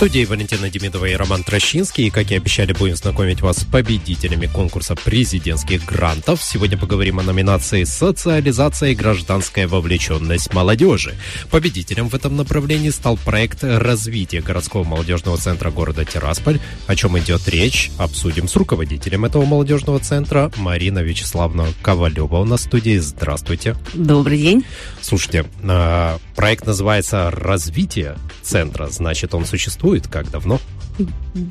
студии 0.00 0.24
Валентина 0.24 0.70
Демидова 0.70 1.04
и 1.04 1.14
Роман 1.14 1.44
Трощинский. 1.44 2.06
И, 2.06 2.10
как 2.10 2.30
и 2.30 2.34
обещали, 2.34 2.72
будем 2.72 2.96
знакомить 2.96 3.42
вас 3.42 3.58
с 3.58 3.64
победителями 3.64 4.46
конкурса 4.46 4.94
президентских 4.94 5.84
грантов. 5.84 6.42
Сегодня 6.42 6.78
поговорим 6.78 7.18
о 7.18 7.22
номинации 7.22 7.84
«Социализация 7.84 8.92
и 8.92 8.94
гражданская 8.94 9.68
вовлеченность 9.68 10.54
молодежи». 10.54 11.16
Победителем 11.50 12.08
в 12.08 12.14
этом 12.14 12.34
направлении 12.34 12.88
стал 12.88 13.18
проект 13.18 13.62
развития 13.62 14.40
городского 14.40 14.84
молодежного 14.84 15.36
центра 15.36 15.70
города 15.70 16.02
Тирасполь. 16.06 16.60
О 16.86 16.96
чем 16.96 17.18
идет 17.18 17.46
речь, 17.46 17.90
обсудим 17.98 18.48
с 18.48 18.56
руководителем 18.56 19.26
этого 19.26 19.44
молодежного 19.44 19.98
центра 19.98 20.50
Марина 20.56 21.00
Вячеславовна 21.00 21.66
Ковалева 21.82 22.36
у 22.36 22.44
нас 22.46 22.60
в 22.60 22.64
студии. 22.64 22.96
Здравствуйте. 22.96 23.76
Добрый 23.92 24.38
день. 24.38 24.64
Слушайте, 25.02 25.44
а, 25.62 26.18
проект 26.36 26.64
называется 26.64 27.30
«Развитие 27.30 28.16
центра». 28.40 28.86
Значит, 28.86 29.34
он 29.34 29.44
существует 29.44 29.89
существует? 29.90 30.06
Как 30.08 30.30
давно? 30.30 30.60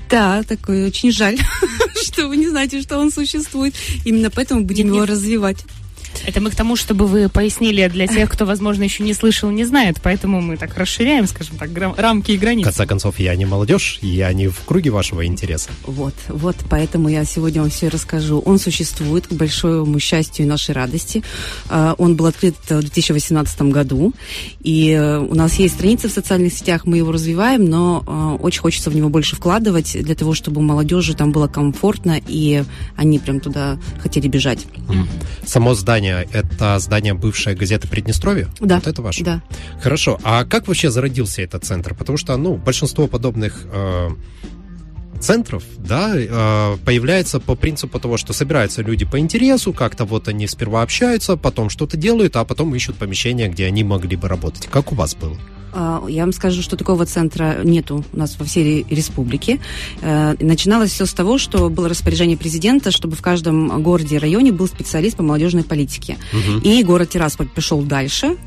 Да, 0.09 0.43
такой 0.43 0.85
очень 0.85 1.11
жаль, 1.11 1.38
что 2.03 2.27
вы 2.27 2.38
не 2.38 2.49
знаете, 2.49 2.81
что 2.81 2.98
он 2.99 3.12
существует. 3.12 3.73
Именно 4.05 4.29
поэтому 4.29 4.63
будем 4.63 4.88
его 4.88 5.05
развивать. 5.05 5.65
Это 6.26 6.41
мы 6.41 6.50
к 6.52 6.55
тому, 6.55 6.76
чтобы 6.76 7.08
вы 7.08 7.30
пояснили 7.30 7.88
для 7.88 8.08
тех, 8.08 8.30
кто, 8.30 8.46
возможно, 8.46 8.84
еще 8.84 9.04
не 9.04 9.14
слышал, 9.14 9.50
не 9.50 9.66
знает, 9.66 9.98
поэтому 10.02 10.41
мы 10.41 10.58
так 10.58 10.77
расширяем, 10.77 11.27
скажем 11.27 11.58
так, 11.58 11.70
рамки 11.98 12.32
и 12.32 12.38
границы. 12.38 12.70
В 12.70 12.73
конце 12.76 12.86
концов, 12.86 13.20
я 13.20 13.36
не 13.36 13.46
молодежь, 13.46 14.00
я 14.02 14.32
не 14.34 14.48
в 14.48 14.60
круге 14.66 14.90
вашего 14.90 15.26
интереса. 15.26 15.70
Вот, 15.86 16.16
вот, 16.27 16.55
поэтому 16.70 17.10
я 17.10 17.26
сегодня 17.26 17.62
вам 17.62 17.70
все 17.70 17.88
расскажу. 17.88 18.40
Он 18.40 18.60
существует, 18.60 19.27
к 19.27 19.34
большому 19.34 19.99
счастью 19.99 20.46
и 20.46 20.48
нашей 20.48 20.76
радости. 20.76 21.24
А, 21.70 21.96
он 21.98 22.16
был 22.16 22.26
открыт 22.26 22.55
в 22.68 22.82
2018 22.82 23.62
году, 23.63 24.13
и 24.62 24.91
э, 24.91 25.18
у 25.20 25.36
нас 25.36 25.55
есть 25.55 25.76
страницы 25.76 26.10
в 26.10 26.12
социальных 26.12 26.54
сетях, 26.54 26.86
мы 26.86 26.98
его 26.98 27.12
развиваем, 27.12 27.65
но 27.65 28.04
а, 28.08 28.36
очень 28.36 28.62
хочется 28.62 28.90
в 28.90 28.96
него 28.96 29.10
больше 29.10 29.36
вкладывать 29.36 29.98
для 30.02 30.15
того, 30.15 30.34
чтобы 30.34 30.62
молодежи 30.62 31.15
там 31.15 31.32
было 31.32 31.48
комфортно, 31.48 32.20
и 32.27 32.63
они 32.96 33.20
прям 33.20 33.40
туда 33.40 33.77
хотели 34.02 34.27
бежать. 34.27 34.65
Само 35.46 35.74
здание 35.74 36.09
здание– 36.10 36.27
это 36.34 36.79
здание 36.79 37.13
бывшей 37.13 37.55
газеты 37.55 37.88
«Приднестровье»? 37.88 38.48
Да. 38.60 38.76
Вот 38.76 38.88
это 38.88 39.02
ваше? 39.02 39.24
Да. 39.24 39.41
Хорошо. 39.82 40.20
А 40.24 40.46
как 40.46 40.68
вообще 40.68 40.90
зародился 40.90 41.41
этот 41.41 41.63
центр? 41.63 41.93
Потому 41.93 42.18
что, 42.18 42.35
ну, 42.38 42.55
большинство 42.55 43.07
подобных 43.07 43.65
э, 43.65 44.10
центров, 45.20 45.63
да, 45.77 46.13
э, 46.15 46.77
появляется 46.85 47.40
по 47.40 47.55
принципу 47.55 47.99
того, 47.99 48.18
что 48.18 48.34
собираются 48.34 48.82
люди 48.82 49.05
по 49.05 49.20
интересу, 49.20 49.74
как-то 49.74 50.05
вот 50.05 50.27
они 50.27 50.48
сперва 50.48 50.82
общаются, 50.82 51.37
потом 51.37 51.70
что-то 51.70 51.98
делают, 51.98 52.35
а 52.35 52.46
потом 52.46 52.74
ищут 52.76 52.98
помещение, 52.98 53.49
где 53.49 53.65
они 53.65 53.84
могли 53.84 54.15
бы 54.15 54.27
работать. 54.27 54.68
Как 54.68 54.91
у 54.91 54.96
вас 54.96 55.15
было? 55.15 55.37
А, 55.73 56.03
я 56.07 56.23
вам 56.23 56.34
скажу, 56.34 56.62
что 56.62 56.75
такого 56.75 57.05
центра 57.05 57.62
нету 57.63 58.03
у 58.13 58.17
нас 58.17 58.37
во 58.39 58.45
всей 58.45 58.85
республике. 58.89 59.59
Э, 60.01 60.35
начиналось 60.39 60.91
все 60.91 61.05
с 61.05 61.13
того, 61.13 61.37
что 61.37 61.70
было 61.70 61.89
распоряжение 61.89 62.37
президента, 62.37 62.91
чтобы 62.91 63.15
в 63.15 63.21
каждом 63.21 63.81
городе 63.84 64.16
и 64.16 64.19
районе 64.19 64.51
был 64.51 64.67
специалист 64.67 65.17
по 65.17 65.23
молодежной 65.23 65.63
политике. 65.63 66.17
Угу. 66.34 66.59
И 66.62 66.84
город 66.84 67.09
Тирасполь 67.09 67.47
пошел 67.47 67.81
дальше. 67.81 68.38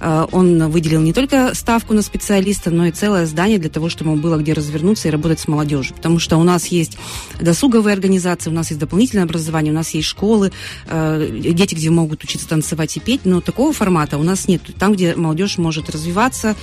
Э, 0.00 0.26
он 0.32 0.70
выделил 0.70 1.00
не 1.00 1.12
только 1.12 1.54
ставку 1.54 1.94
на 1.94 2.02
специалиста, 2.02 2.70
но 2.70 2.86
и 2.86 2.90
целое 2.90 3.26
здание 3.26 3.58
для 3.58 3.70
того, 3.70 3.88
чтобы 3.88 4.12
ему 4.12 4.20
было 4.20 4.36
где 4.36 4.52
развернуться 4.52 5.08
и 5.08 5.10
работать 5.10 5.40
с 5.40 5.48
молодежью. 5.48 5.94
Потому 5.96 6.18
что 6.18 6.36
у 6.36 6.42
нас 6.42 6.66
есть 6.66 6.98
досуговые 7.40 7.92
организации, 7.94 8.50
у 8.50 8.54
нас 8.54 8.70
есть 8.70 8.80
дополнительное 8.80 9.24
образование, 9.24 9.72
у 9.72 9.76
нас 9.76 9.90
есть 9.90 10.08
школы, 10.08 10.52
э, 10.86 11.28
дети, 11.52 11.74
где 11.74 11.90
могут 11.90 12.24
учиться 12.24 12.48
танцевать 12.48 12.96
и 12.96 13.00
петь, 13.00 13.20
но 13.24 13.40
такого 13.40 13.72
формата 13.72 14.18
у 14.18 14.22
нас 14.22 14.48
нет. 14.48 14.62
Там, 14.78 14.94
где 14.94 15.14
молодежь 15.14 15.58
может 15.58 15.90
развиваться, 15.90 16.56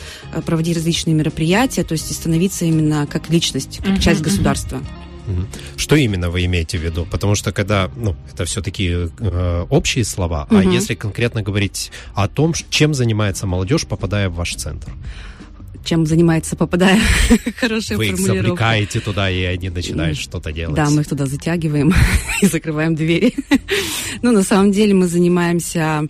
проводить 0.46 0.75
различные 0.75 1.14
мероприятия, 1.14 1.84
то 1.84 1.94
есть 1.94 2.14
становиться 2.14 2.66
именно 2.66 3.08
как 3.08 3.30
личность, 3.30 3.80
как 3.84 3.97
uh-huh, 3.97 4.02
часть 4.02 4.22
государства. 4.22 4.81
Что 5.78 5.96
именно 5.96 6.30
вы 6.30 6.46
имеете 6.46 6.78
в 6.78 6.81
виду? 6.81 7.06
Потому 7.09 7.36
что 7.36 7.52
когда, 7.52 7.90
ну, 7.96 8.16
это 8.31 8.46
все-таки 8.46 8.90
э, 8.90 9.66
общие 9.70 10.03
слова, 10.03 10.47
угу. 10.50 10.58
а 10.58 10.64
если 10.64 10.96
конкретно 10.96 11.42
говорить 11.42 11.92
о 12.16 12.28
том, 12.28 12.53
чем 12.70 12.94
занимается 12.94 13.47
молодежь, 13.47 13.86
попадая 13.86 14.30
в 14.30 14.36
ваш 14.36 14.56
центр? 14.56 14.92
чем 15.86 16.06
занимается, 16.06 16.58
попадая 16.58 17.00
хорошая 17.56 17.97
Вы 17.97 18.09
их 18.09 18.18
завлекаете 18.18 19.00
туда, 19.00 19.31
и 19.31 19.41
они 19.44 19.70
начинают 19.70 20.20
и, 20.20 20.22
что-то 20.22 20.52
делать. 20.52 20.76
Да, 20.76 20.90
мы 20.90 21.02
их 21.02 21.08
туда 21.08 21.26
затягиваем 21.26 21.94
и 22.41 22.46
закрываем 22.46 22.96
двери. 22.96 23.34
ну, 24.22 24.31
на 24.31 24.44
самом 24.44 24.72
деле 24.72 24.94
мы 24.94 25.08
занимаемся 25.08 25.80
Э, 26.02 26.08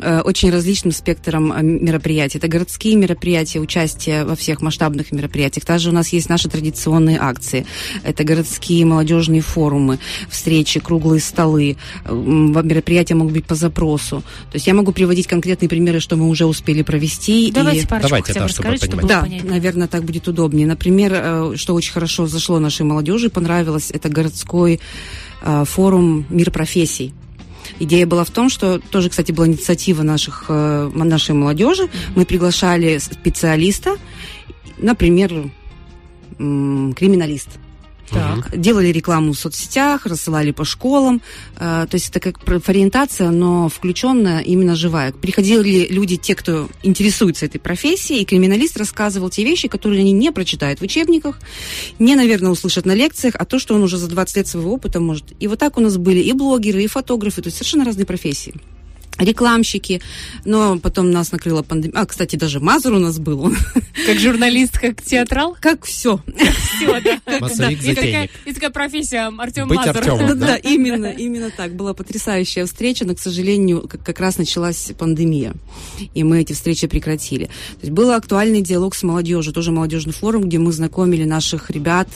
очень 0.00 0.50
различным 0.50 0.92
спектром 0.92 1.52
э, 1.52 1.62
мероприятий. 1.62 2.38
Это 2.38 2.48
городские 2.48 2.96
мероприятия, 2.96 3.60
участие 3.60 4.24
во 4.24 4.36
всех 4.36 4.60
масштабных 4.60 5.12
мероприятиях. 5.12 5.64
Также 5.64 5.90
у 5.90 5.92
нас 5.92 6.08
есть 6.08 6.28
наши 6.28 6.48
традиционные 6.48 7.18
акции. 7.20 7.66
Это 8.02 8.24
городские 8.24 8.84
молодежные 8.84 9.40
форумы, 9.40 9.98
встречи, 10.28 10.80
круглые 10.80 11.20
столы. 11.20 11.76
Мероприятия 12.08 13.14
могут 13.14 13.32
быть 13.32 13.46
по 13.46 13.54
запросу. 13.54 14.22
То 14.50 14.56
есть 14.56 14.66
я 14.66 14.74
могу 14.74 14.92
приводить 14.92 15.26
конкретные 15.26 15.68
примеры, 15.68 16.00
что 16.00 16.16
мы 16.16 16.28
уже 16.28 16.46
успели 16.46 16.82
провести. 16.82 17.50
Давайте 17.52 17.82
и... 17.82 17.86
парочку 17.86 18.08
Давайте, 18.08 18.26
хотя 18.28 18.40
бы 18.40 18.46
да, 18.46 18.48
расскажите, 18.48 18.86
чтобы 18.86 19.08
Да, 19.08 19.20
понять. 19.22 19.44
наверное, 19.44 19.88
так 19.88 20.04
будет 20.04 20.28
удобнее. 20.28 20.66
Например, 20.66 21.12
э, 21.14 21.52
что 21.56 21.74
очень 21.74 21.92
хорошо 21.92 22.26
зашло 22.26 22.58
нашей 22.58 22.86
молодежи, 22.86 23.30
понравилось, 23.30 23.90
это 23.90 24.08
городской 24.08 24.80
форум 25.64 26.24
«Мир 26.30 26.50
профессий». 26.50 27.12
Идея 27.78 28.06
была 28.06 28.24
в 28.24 28.30
том, 28.30 28.48
что 28.48 28.78
тоже, 28.78 29.10
кстати, 29.10 29.32
была 29.32 29.46
инициатива 29.46 30.02
наших, 30.02 30.46
э, 30.48 30.90
нашей 30.94 31.34
молодежи. 31.34 31.88
Мы 32.14 32.24
приглашали 32.24 32.98
специалиста, 32.98 33.96
например, 34.78 35.50
криминалист. 36.36 37.48
Так. 38.10 38.56
Делали 38.56 38.88
рекламу 38.88 39.32
в 39.32 39.38
соцсетях, 39.38 40.06
рассылали 40.06 40.50
по 40.50 40.64
школам. 40.64 41.20
Э, 41.56 41.86
то 41.88 41.94
есть 41.94 42.10
это 42.10 42.20
как 42.20 42.40
профориентация, 42.40 43.30
но 43.30 43.68
включенная, 43.68 44.40
именно 44.40 44.74
живая. 44.74 45.12
Приходили 45.12 45.86
люди, 45.90 46.16
те, 46.16 46.34
кто 46.34 46.68
интересуется 46.82 47.46
этой 47.46 47.58
профессией, 47.58 48.22
и 48.22 48.24
криминалист 48.24 48.76
рассказывал 48.76 49.30
те 49.30 49.44
вещи, 49.44 49.68
которые 49.68 50.00
они 50.00 50.12
не 50.12 50.32
прочитают 50.32 50.80
в 50.80 50.82
учебниках, 50.82 51.38
не, 51.98 52.14
наверное, 52.14 52.50
услышат 52.50 52.86
на 52.86 52.94
лекциях, 52.94 53.34
а 53.38 53.44
то, 53.44 53.58
что 53.58 53.74
он 53.74 53.82
уже 53.82 53.96
за 53.96 54.08
20 54.08 54.36
лет 54.36 54.46
своего 54.46 54.72
опыта 54.72 55.00
может. 55.00 55.32
И 55.40 55.48
вот 55.48 55.58
так 55.58 55.78
у 55.78 55.80
нас 55.80 55.96
были 55.96 56.20
и 56.20 56.32
блогеры, 56.32 56.82
и 56.82 56.86
фотографы, 56.86 57.42
то 57.42 57.48
есть 57.48 57.56
совершенно 57.56 57.84
разные 57.84 58.06
профессии 58.06 58.54
рекламщики, 59.18 60.00
но 60.44 60.78
потом 60.78 61.10
нас 61.10 61.32
накрыла 61.32 61.62
пандемия. 61.62 62.00
А, 62.00 62.06
кстати, 62.06 62.36
даже 62.36 62.60
Мазур 62.60 62.94
у 62.94 62.98
нас 62.98 63.18
был. 63.18 63.52
Как 64.06 64.18
журналист, 64.18 64.78
как 64.78 65.02
театрал? 65.02 65.56
Как 65.60 65.84
все. 65.84 66.20
Все, 66.26 67.00
да. 67.00 67.20
Массовик 67.40 67.80
затейник. 67.80 68.30
И 68.44 68.52
такая 68.52 68.70
профессия 68.70 69.32
Артем 69.38 69.68
Быть 69.68 69.86
Артемом, 69.86 70.38
да? 70.38 70.56
именно, 70.56 71.06
именно 71.06 71.50
так. 71.50 71.74
Была 71.74 71.94
потрясающая 71.94 72.66
встреча, 72.66 73.04
но, 73.04 73.14
к 73.14 73.20
сожалению, 73.20 73.88
как 73.88 74.20
раз 74.20 74.38
началась 74.38 74.92
пандемия, 74.98 75.54
и 76.14 76.24
мы 76.24 76.40
эти 76.40 76.52
встречи 76.52 76.86
прекратили. 76.86 77.44
То 77.44 77.80
есть 77.82 77.92
был 77.92 78.10
актуальный 78.10 78.62
диалог 78.62 78.94
с 78.94 79.02
молодежью, 79.02 79.52
тоже 79.52 79.70
молодежный 79.70 80.12
форум, 80.12 80.44
где 80.44 80.58
мы 80.58 80.72
знакомили 80.72 81.24
наших 81.24 81.70
ребят 81.70 82.08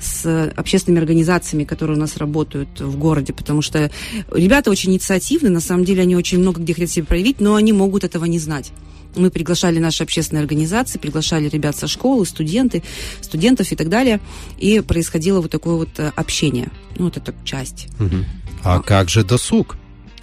с 0.00 0.52
общественными 0.56 1.00
организациями, 1.00 1.64
которые 1.64 1.96
у 1.96 2.00
нас 2.00 2.16
работают 2.16 2.80
в 2.80 2.96
городе, 2.98 3.32
потому 3.32 3.62
что 3.62 3.90
ребята 4.32 4.70
очень 4.70 4.92
инициативны, 4.92 5.50
на 5.50 5.60
самом 5.60 5.84
деле 5.84 6.02
они 6.02 6.16
очень 6.16 6.35
очень 6.36 6.42
много 6.42 6.60
где 6.60 6.74
хотят 6.74 6.90
себя 6.90 7.06
проявить, 7.06 7.40
но 7.40 7.54
они 7.54 7.72
могут 7.72 8.04
этого 8.04 8.26
не 8.26 8.38
знать. 8.38 8.72
Мы 9.14 9.30
приглашали 9.30 9.78
наши 9.78 10.02
общественные 10.02 10.42
организации, 10.42 10.98
приглашали 10.98 11.48
ребят 11.48 11.74
со 11.74 11.86
школы, 11.86 12.26
студенты, 12.26 12.82
студентов 13.22 13.72
и 13.72 13.76
так 13.76 13.88
далее. 13.88 14.20
И 14.58 14.80
происходило 14.80 15.40
вот 15.40 15.50
такое 15.50 15.76
вот 15.76 15.88
э, 15.98 16.12
общение. 16.14 16.68
Ну, 16.98 17.06
вот 17.06 17.16
это 17.16 17.34
часть. 17.44 17.88
Угу. 17.98 18.16
А 18.64 18.82
как 18.82 19.08
же 19.08 19.24
досуг? 19.24 19.76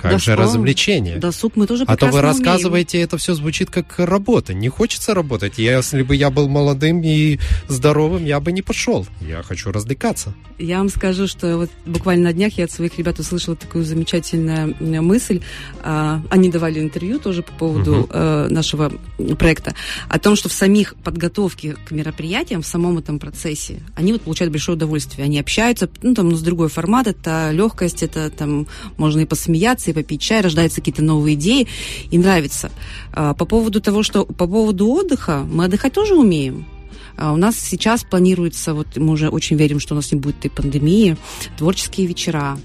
Как 0.03 0.11
Досуг, 0.11 0.25
же 0.25 0.35
развлечение? 0.35 1.15
Досуг 1.15 1.55
мы 1.55 1.65
тоже 1.65 1.85
А 1.87 1.95
то 1.95 2.07
вы 2.07 2.19
рассказываете, 2.19 2.97
умеем. 2.97 3.07
это 3.07 3.17
все 3.17 3.35
звучит 3.35 3.69
как 3.69 3.99
работа. 3.99 4.53
Не 4.53 4.67
хочется 4.67 5.13
работать. 5.13 5.57
Я, 5.57 5.77
если 5.77 6.03
бы 6.03 6.13
я 6.13 6.29
был 6.29 6.49
молодым 6.49 7.01
и 7.05 7.39
здоровым, 7.69 8.25
я 8.25 8.41
бы 8.41 8.51
не 8.51 8.61
пошел. 8.61 9.07
Я 9.21 9.41
хочу 9.43 9.71
развлекаться. 9.71 10.33
Я 10.59 10.79
вам 10.79 10.89
скажу, 10.89 11.25
что 11.25 11.57
вот 11.57 11.69
буквально 11.85 12.25
на 12.25 12.33
днях 12.33 12.57
я 12.57 12.65
от 12.65 12.71
своих 12.71 12.97
ребят 12.97 13.17
услышала 13.19 13.55
такую 13.55 13.85
замечательную 13.85 14.75
мысль. 15.01 15.41
А, 15.81 16.21
они 16.29 16.49
давали 16.49 16.81
интервью 16.81 17.17
тоже 17.17 17.41
по 17.41 17.53
поводу 17.53 18.01
угу. 18.01 18.13
нашего 18.13 18.91
проекта. 19.39 19.73
О 20.09 20.19
том, 20.19 20.35
что 20.35 20.49
в 20.49 20.53
самих 20.53 20.95
подготовке 20.95 21.77
к 21.87 21.91
мероприятиям, 21.91 22.61
в 22.61 22.67
самом 22.67 22.97
этом 22.97 23.19
процессе, 23.19 23.81
они 23.95 24.11
вот 24.11 24.23
получают 24.23 24.51
большое 24.51 24.75
удовольствие. 24.75 25.23
Они 25.23 25.39
общаются, 25.39 25.89
ну, 26.01 26.13
там, 26.13 26.27
ну, 26.27 26.35
с 26.35 26.41
другой 26.41 26.67
формат. 26.67 27.07
Это 27.07 27.51
легкость, 27.51 28.03
это 28.03 28.29
там 28.29 28.67
можно 28.97 29.21
и 29.21 29.25
посмеяться, 29.25 29.92
и 29.93 29.95
попить 29.95 30.21
чай, 30.21 30.41
рождаются 30.41 30.81
какие-то 30.81 31.01
новые 31.01 31.35
идеи, 31.35 31.67
и 32.11 32.17
нравится. 32.17 32.71
А, 33.13 33.33
по 33.33 33.45
поводу 33.45 33.81
того, 33.81 34.03
что 34.03 34.25
по 34.25 34.47
поводу 34.47 34.87
отдыха, 34.89 35.45
мы 35.49 35.65
отдыхать 35.65 35.93
тоже 35.93 36.15
умеем. 36.15 36.65
А 37.15 37.31
у 37.31 37.37
нас 37.37 37.57
сейчас 37.59 38.03
планируется, 38.03 38.73
вот 38.73 38.97
мы 38.97 39.13
уже 39.13 39.29
очень 39.29 39.55
верим, 39.55 39.79
что 39.79 39.93
у 39.93 39.97
нас 39.97 40.11
не 40.11 40.19
будет 40.19 40.39
этой 40.39 40.49
пандемии, 40.49 41.15
творческие 41.57 42.07
вечера, 42.07 42.57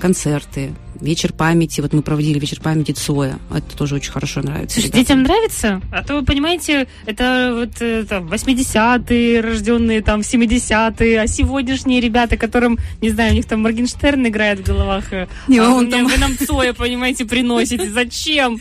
концерты, 0.00 0.74
вечер 1.00 1.32
памяти. 1.32 1.80
Вот 1.80 1.92
мы 1.92 2.02
проводили 2.02 2.38
вечер 2.38 2.60
памяти 2.60 2.92
Цоя. 2.92 3.38
Это 3.50 3.76
тоже 3.76 3.96
очень 3.96 4.12
хорошо 4.12 4.42
нравится. 4.42 4.80
Слушай, 4.80 4.92
детям 4.92 5.22
нравится? 5.22 5.80
А 5.92 6.02
то, 6.04 6.16
вы 6.16 6.24
понимаете, 6.24 6.86
это 7.06 7.52
вот 7.54 7.80
э, 7.80 8.04
там, 8.08 8.28
80-е, 8.28 9.40
рожденные 9.40 10.02
там 10.02 10.22
в 10.22 10.26
70-е, 10.26 11.20
а 11.20 11.26
сегодняшние 11.26 12.00
ребята, 12.00 12.36
которым, 12.36 12.78
не 13.00 13.10
знаю, 13.10 13.32
у 13.32 13.34
них 13.34 13.46
там 13.46 13.62
Моргенштерн 13.62 14.26
играет 14.28 14.60
в 14.60 14.66
головах, 14.66 15.12
э, 15.12 15.26
Не, 15.48 15.58
а 15.58 15.70
он 15.70 15.86
вы, 15.86 15.90
там- 15.90 16.06
вы 16.06 16.16
нам 16.18 16.36
Цоя, 16.38 16.72
понимаете, 16.72 17.24
приносите. 17.24 17.90
Зачем? 17.90 18.58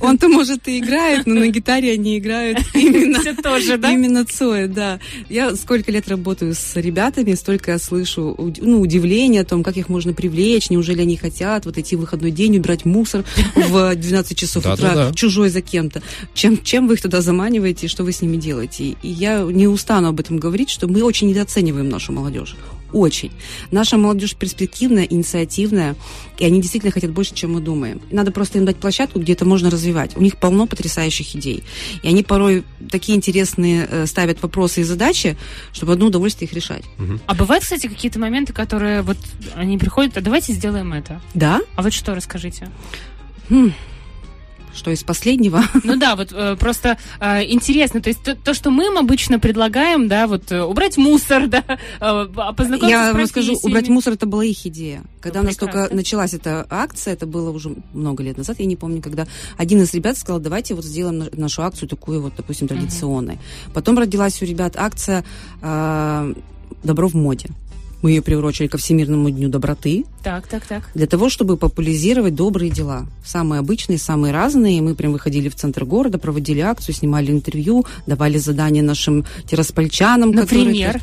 Он-то, 0.00 0.28
может, 0.28 0.68
и 0.68 0.78
играет, 0.78 1.26
но 1.26 1.34
на 1.34 1.48
гитаре 1.48 1.92
они 1.92 2.18
играют 2.18 2.58
именно 2.74 3.20
Все 3.20 3.34
тоже, 3.34 3.76
да? 3.76 3.90
Именно 3.90 4.24
Цоя, 4.24 4.68
да. 4.68 4.98
Я 5.28 5.54
сколько 5.56 5.90
лет 5.92 6.08
работаю 6.08 6.54
с 6.54 6.76
ребятами, 6.76 7.34
столько 7.34 7.72
я 7.72 7.78
слышу 7.78 8.36
ну, 8.60 8.80
удивления 8.80 9.40
о 9.40 9.44
том, 9.44 9.62
как 9.66 9.76
их 9.76 9.88
можно 9.88 10.12
привлечь, 10.12 10.70
неужели 10.70 11.02
они 11.02 11.16
хотят 11.16 11.66
вот 11.66 11.76
идти 11.76 11.96
в 11.96 12.00
выходной 12.00 12.30
день, 12.30 12.56
убирать 12.56 12.84
мусор 12.84 13.24
в 13.56 13.94
12 13.96 14.38
часов 14.38 14.64
утра, 14.64 15.12
чужой 15.12 15.48
за 15.48 15.60
кем-то. 15.60 16.02
Чем, 16.34 16.62
чем 16.62 16.86
вы 16.86 16.94
их 16.94 17.02
туда 17.02 17.20
заманиваете 17.20 17.86
и 17.86 17.88
что 17.88 18.04
вы 18.04 18.12
с 18.12 18.22
ними 18.22 18.36
делаете? 18.36 18.94
И 19.02 19.08
я 19.08 19.42
не 19.42 19.66
устану 19.66 20.08
об 20.08 20.20
этом 20.20 20.38
говорить, 20.38 20.70
что 20.70 20.86
мы 20.86 21.02
очень 21.02 21.28
недооцениваем 21.28 21.88
нашу 21.88 22.12
молодежь. 22.12 22.54
Очень. 22.96 23.30
Наша 23.70 23.98
молодежь 23.98 24.34
перспективная, 24.36 25.04
инициативная, 25.04 25.96
и 26.38 26.46
они 26.46 26.62
действительно 26.62 26.90
хотят 26.90 27.10
больше, 27.10 27.34
чем 27.34 27.52
мы 27.52 27.60
думаем. 27.60 28.00
Надо 28.10 28.30
просто 28.32 28.56
им 28.56 28.64
дать 28.64 28.76
площадку, 28.76 29.20
где 29.20 29.34
это 29.34 29.44
можно 29.44 29.68
развивать. 29.68 30.16
У 30.16 30.22
них 30.22 30.38
полно 30.38 30.66
потрясающих 30.66 31.36
идей. 31.36 31.62
И 32.02 32.08
они 32.08 32.22
порой 32.22 32.64
такие 32.90 33.14
интересные 33.18 33.86
э, 33.90 34.06
ставят 34.06 34.40
вопросы 34.40 34.80
и 34.80 34.84
задачи, 34.84 35.36
чтобы 35.74 35.92
одно 35.92 36.06
удовольствие 36.06 36.48
их 36.48 36.54
решать. 36.54 36.84
А 37.26 37.34
бывают, 37.34 37.64
кстати, 37.64 37.86
какие-то 37.86 38.18
моменты, 38.18 38.54
которые 38.54 39.02
вот 39.02 39.18
они 39.54 39.76
приходят, 39.76 40.16
а 40.16 40.22
давайте 40.22 40.54
сделаем 40.54 40.94
это. 40.94 41.20
Да? 41.34 41.60
А 41.74 41.82
вот 41.82 41.92
что, 41.92 42.14
расскажите. 42.14 42.70
Хм. 43.50 43.72
Что 44.76 44.90
из 44.90 45.02
последнего? 45.02 45.62
Ну 45.84 45.96
да, 45.96 46.14
вот 46.16 46.32
э, 46.32 46.56
просто 46.56 46.98
э, 47.20 47.44
интересно, 47.44 48.00
то 48.00 48.08
есть 48.10 48.22
то, 48.22 48.34
то, 48.36 48.54
что 48.54 48.70
мы 48.70 48.86
им 48.86 48.98
обычно 48.98 49.38
предлагаем, 49.38 50.06
да, 50.08 50.26
вот 50.26 50.52
э, 50.52 50.62
убрать 50.62 50.96
мусор, 50.98 51.46
да, 51.48 51.64
э, 51.68 51.76
а 52.00 52.52
познакомиться 52.52 52.88
Я 52.98 53.10
с 53.10 53.14
вам 53.14 53.26
скажу, 53.26 53.56
убрать 53.62 53.88
мусор 53.88 54.12
это 54.14 54.26
была 54.26 54.44
их 54.44 54.66
идея. 54.66 55.02
Когда 55.20 55.40
Ну, 55.40 55.44
у 55.44 55.46
нас 55.48 55.56
только 55.56 55.72
прекрасно. 55.72 55.96
началась 55.96 56.34
эта 56.34 56.66
акция, 56.70 57.14
это 57.14 57.26
было 57.26 57.50
уже 57.50 57.74
много 57.94 58.22
лет 58.22 58.36
назад, 58.36 58.60
я 58.60 58.66
не 58.66 58.76
помню, 58.76 59.00
когда 59.02 59.26
один 59.56 59.80
из 59.82 59.94
ребят 59.94 60.18
сказал, 60.18 60.40
давайте 60.40 60.74
вот 60.74 60.84
сделаем 60.84 61.18
на- 61.18 61.28
нашу 61.32 61.62
акцию 61.62 61.88
такую 61.88 62.20
вот, 62.22 62.34
допустим, 62.36 62.68
традиционной. 62.68 63.38
Потом 63.72 63.98
родилась 63.98 64.42
у 64.42 64.44
ребят 64.44 64.74
акция 64.76 65.24
э, 65.62 66.34
«Добро 66.84 67.08
в 67.08 67.14
моде». 67.14 67.48
Мы 68.02 68.10
ее 68.10 68.22
приурочили 68.22 68.66
ко 68.68 68.76
Всемирному 68.78 69.30
дню 69.30 69.48
доброты, 69.48 70.04
Так, 70.22 70.46
так, 70.46 70.66
так. 70.66 70.90
для 70.94 71.06
того, 71.06 71.28
чтобы 71.28 71.56
популяризировать 71.56 72.34
добрые 72.34 72.70
дела. 72.70 73.06
Самые 73.24 73.60
обычные, 73.60 73.98
самые 73.98 74.32
разные. 74.32 74.82
Мы 74.82 74.94
прям 74.94 75.12
выходили 75.12 75.48
в 75.48 75.54
центр 75.54 75.84
города, 75.84 76.18
проводили 76.18 76.60
акцию, 76.60 76.94
снимали 76.94 77.30
интервью, 77.32 77.84
давали 78.06 78.38
задания 78.38 78.82
нашим 78.82 79.24
тираспольчанам. 79.46 80.32
которые- 80.32 80.66
Например? 80.66 81.02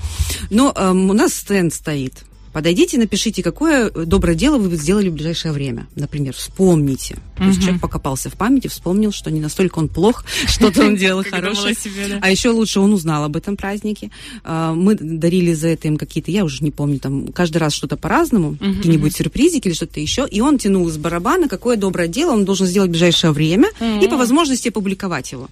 Ну, 0.50 0.72
эм, 0.76 1.10
у 1.10 1.14
нас 1.14 1.34
стенд 1.34 1.74
стоит. 1.74 2.24
Подойдите, 2.54 3.00
напишите, 3.00 3.42
какое 3.42 3.90
доброе 3.90 4.36
дело 4.36 4.60
вы 4.60 4.76
сделали 4.76 5.10
в 5.10 5.14
ближайшее 5.14 5.52
время. 5.52 5.88
Например, 5.96 6.34
вспомните. 6.34 7.18
То 7.38 7.46
есть 7.46 7.62
человек 7.62 7.82
покопался 7.82 8.30
в 8.30 8.34
памяти, 8.34 8.68
вспомнил, 8.68 9.12
что 9.12 9.32
не 9.32 9.40
настолько 9.40 9.80
он 9.80 9.90
плох, 9.90 10.24
что-то 10.48 10.86
он 10.86 10.96
делал 10.96 11.24
хорошее. 11.24 11.76
А 12.22 12.30
еще 12.30 12.50
лучше 12.50 12.80
он 12.80 12.94
узнал 12.94 13.24
об 13.24 13.36
этом 13.36 13.58
празднике. 13.58 14.12
А, 14.44 14.74
Мы 14.74 14.96
дарили 14.96 15.54
за 15.54 15.70
это 15.70 15.88
им 15.88 15.98
какие-то, 15.98 16.30
я 16.30 16.46
уже 16.46 16.64
не 16.64 16.72
помню, 16.72 17.00
там 17.00 17.28
каждый 17.30 17.58
раз 17.58 17.74
что-то 17.74 17.98
по-разному, 17.98 18.56
какие-нибудь 18.58 19.16
сюрпризики 19.16 19.68
или 19.68 19.74
что-то 19.74 20.00
еще. 20.00 20.28
И 20.30 20.40
он 20.40 20.60
тянул 20.60 20.88
из 20.88 20.98
барабана, 20.98 21.50
какое 21.50 21.76
доброе 21.76 22.08
дело 22.08 22.34
он 22.34 22.46
должен 22.46 22.68
сделать 22.68 22.90
в 22.90 22.92
ближайшее 22.92 23.32
время 23.32 23.70
и 24.02 24.08
по 24.08 24.16
возможности 24.16 24.70
опубликовать 24.70 25.32
его. 25.32 25.50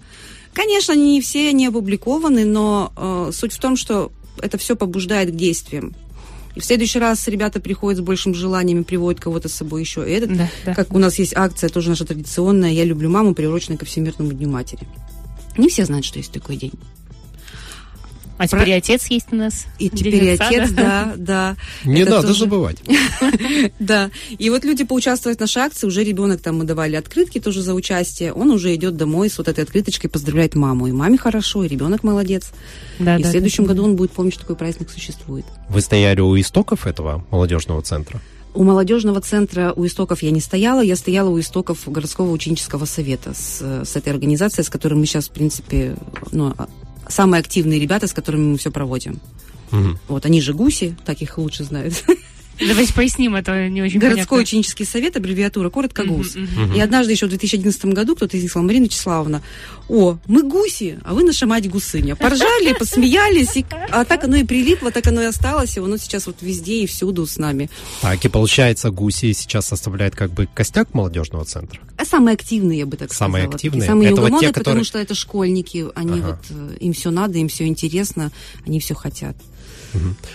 Конечно, 0.54 0.94
не 0.94 1.21
все 1.21 1.51
не 1.54 1.68
опубликованы, 1.68 2.45
но 2.45 2.92
э, 2.95 3.31
суть 3.33 3.54
в 3.54 3.59
том, 3.59 3.77
что 3.77 4.12
это 4.42 4.57
все 4.57 4.75
побуждает 4.75 5.31
к 5.31 5.36
действиям. 5.36 5.95
И 6.56 6.59
в 6.59 6.65
следующий 6.65 7.00
раз 7.00 7.27
ребята 7.27 7.59
приходят 7.59 8.00
с 8.00 8.01
большим 8.01 8.33
желанием 8.33 8.81
и 8.81 8.83
приводят 8.83 9.21
кого-то 9.21 9.48
с 9.50 9.53
собой 9.53 9.81
еще. 9.81 10.07
И 10.07 10.12
этот, 10.12 10.36
Да, 10.38 10.50
да. 10.65 10.74
как 10.74 10.94
у 10.94 11.00
нас 11.00 11.18
есть 11.19 11.33
акция, 11.36 11.69
тоже 11.69 11.89
наша 11.89 12.06
традиционная 12.06 12.71
«Я 12.71 12.83
люблю 12.83 13.09
маму», 13.09 13.33
приуроченная 13.33 13.77
ко 13.77 13.86
Всемирному 13.86 14.33
дню 14.33 14.50
матери. 14.50 14.88
Не 15.57 15.69
все 15.69 15.86
знают, 15.86 16.06
что 16.06 16.19
есть 16.19 16.31
такой 16.31 16.57
день. 16.57 16.74
А 18.41 18.47
теперь 18.47 18.69
и 18.69 18.71
отец 18.71 19.05
есть 19.05 19.27
у 19.31 19.35
нас. 19.35 19.65
И 19.77 19.88
теперь 19.88 20.15
и 20.15 20.29
отца, 20.29 20.47
отец, 20.47 20.71
да, 20.71 21.13
да. 21.15 21.55
Не 21.85 22.01
Это 22.01 22.11
надо 22.11 22.27
тоже- 22.29 22.39
забывать. 22.39 22.77
Да. 23.79 24.09
И 24.38 24.49
вот 24.49 24.65
люди 24.65 24.83
поучаствовать 24.83 25.38
в 25.38 25.41
нашей 25.41 25.61
акции, 25.61 25.85
уже 25.85 26.03
ребенок 26.03 26.41
там 26.41 26.57
мы 26.57 26.63
давали 26.63 26.95
открытки 26.95 27.39
тоже 27.39 27.61
за 27.61 27.75
участие, 27.75 28.33
он 28.33 28.49
уже 28.49 28.73
идет 28.73 28.97
домой 28.97 29.29
с 29.29 29.38
вот 29.38 29.47
этой 29.47 29.63
открыточкой, 29.63 30.09
поздравляет 30.09 30.55
маму. 30.55 30.88
И 30.88 30.91
маме 30.91 31.19
хорошо, 31.19 31.63
и 31.63 31.67
ребенок 31.67 32.03
молодец. 32.03 32.51
Да, 32.97 33.17
и 33.17 33.21
да, 33.21 33.27
в 33.29 33.31
следующем 33.31 33.65
году 33.65 33.83
он 33.83 33.95
будет 33.95 34.11
помнить, 34.11 34.33
что 34.33 34.41
такой 34.41 34.55
праздник 34.55 34.89
существует. 34.89 35.45
Вы 35.69 35.81
стояли 35.81 36.21
у 36.21 36.39
истоков 36.39 36.87
этого 36.87 37.23
молодежного 37.29 37.83
центра? 37.83 38.19
У 38.55 38.63
молодежного 38.63 39.21
центра 39.21 39.71
у 39.75 39.85
истоков 39.85 40.23
я 40.23 40.31
не 40.31 40.41
стояла, 40.41 40.81
я 40.81 40.95
стояла 40.95 41.29
у 41.29 41.39
истоков 41.39 41.79
городского 41.85 42.31
ученического 42.31 42.85
совета 42.85 43.33
с, 43.35 43.61
с 43.85 43.95
этой 43.95 44.11
организацией, 44.11 44.65
с 44.65 44.69
которой 44.69 44.95
мы 44.95 45.05
сейчас, 45.05 45.29
в 45.29 45.31
принципе, 45.31 45.95
ну, 46.31 46.53
а- 46.57 46.67
самые 47.07 47.39
активные 47.39 47.80
ребята, 47.80 48.07
с 48.07 48.13
которыми 48.13 48.51
мы 48.51 48.57
все 48.57 48.71
проводим. 48.71 49.19
Мгм. 49.71 49.98
Вот, 50.07 50.25
они 50.25 50.42
же 50.42 50.53
гуси, 50.53 50.98
так 51.06 51.21
их 51.21 51.38
лучше 51.38 51.63
знают. 51.63 52.03
Давайте 52.67 52.93
поясним, 52.93 53.35
это 53.35 53.67
не 53.69 53.81
очень 53.81 53.99
Городской 53.99 54.25
понятно. 54.27 54.43
ученический 54.43 54.85
совет, 54.85 55.17
аббревиатура, 55.17 55.69
коротко 55.69 56.03
ГУС. 56.03 56.35
мгм. 56.35 56.73
И 56.73 56.79
однажды 56.79 57.13
еще 57.13 57.25
в 57.25 57.29
2011 57.29 57.85
году 57.93 58.15
кто-то 58.15 58.37
из 58.37 58.43
них 58.43 58.51
сказал, 58.51 58.65
Марина 58.67 58.85
Вячеславовна, 58.85 59.41
о, 59.89 60.17
мы 60.27 60.43
гуси, 60.43 60.99
а 61.03 61.13
вы 61.13 61.23
наша 61.23 61.45
мать 61.47 61.69
гусыня. 61.69 62.15
Поржали, 62.15 62.73
посмеялись, 62.79 63.57
и- 63.57 63.65
а 63.89 64.05
так 64.05 64.23
оно 64.23 64.35
и 64.37 64.43
прилипло, 64.43 64.91
так 64.91 65.07
оно 65.07 65.21
и 65.21 65.25
осталось, 65.25 65.75
и 65.75 65.79
оно 65.79 65.97
сейчас 65.97 66.27
вот 66.27 66.37
везде 66.41 66.83
и 66.83 66.87
всюду 66.87 67.25
с 67.25 67.37
нами. 67.37 67.69
Так, 68.01 68.23
и 68.23 68.29
получается, 68.29 68.89
гуси 68.91 69.33
сейчас 69.33 69.67
составляют 69.67 70.15
как 70.15 70.31
бы 70.31 70.47
костяк 70.53 70.93
молодежного 70.93 71.45
центра. 71.45 71.79
А 71.97 72.05
самые 72.05 72.33
активные, 72.35 72.79
я 72.79 72.85
бы 72.85 72.97
так 72.97 73.13
Самые 73.13 73.43
сказала. 73.43 73.55
активные? 73.55 73.81
Такие 73.81 73.87
самые 73.89 74.05
Это 74.11 74.15
вот 74.15 74.17
те, 74.17 74.21
неугомонные, 74.31 74.47
которые- 74.53 74.63
потому 74.63 74.83
что 74.85 74.99
это 74.99 75.15
школьники, 75.15 75.85
они 75.95 76.19
Ага. 76.19 76.39
вот, 76.49 76.57
э, 76.57 76.77
им 76.79 76.93
все 76.93 77.11
надо, 77.11 77.37
им 77.37 77.47
все 77.47 77.65
интересно, 77.67 78.31
они 78.65 78.79
все 78.79 78.93
хотят. 78.95 79.35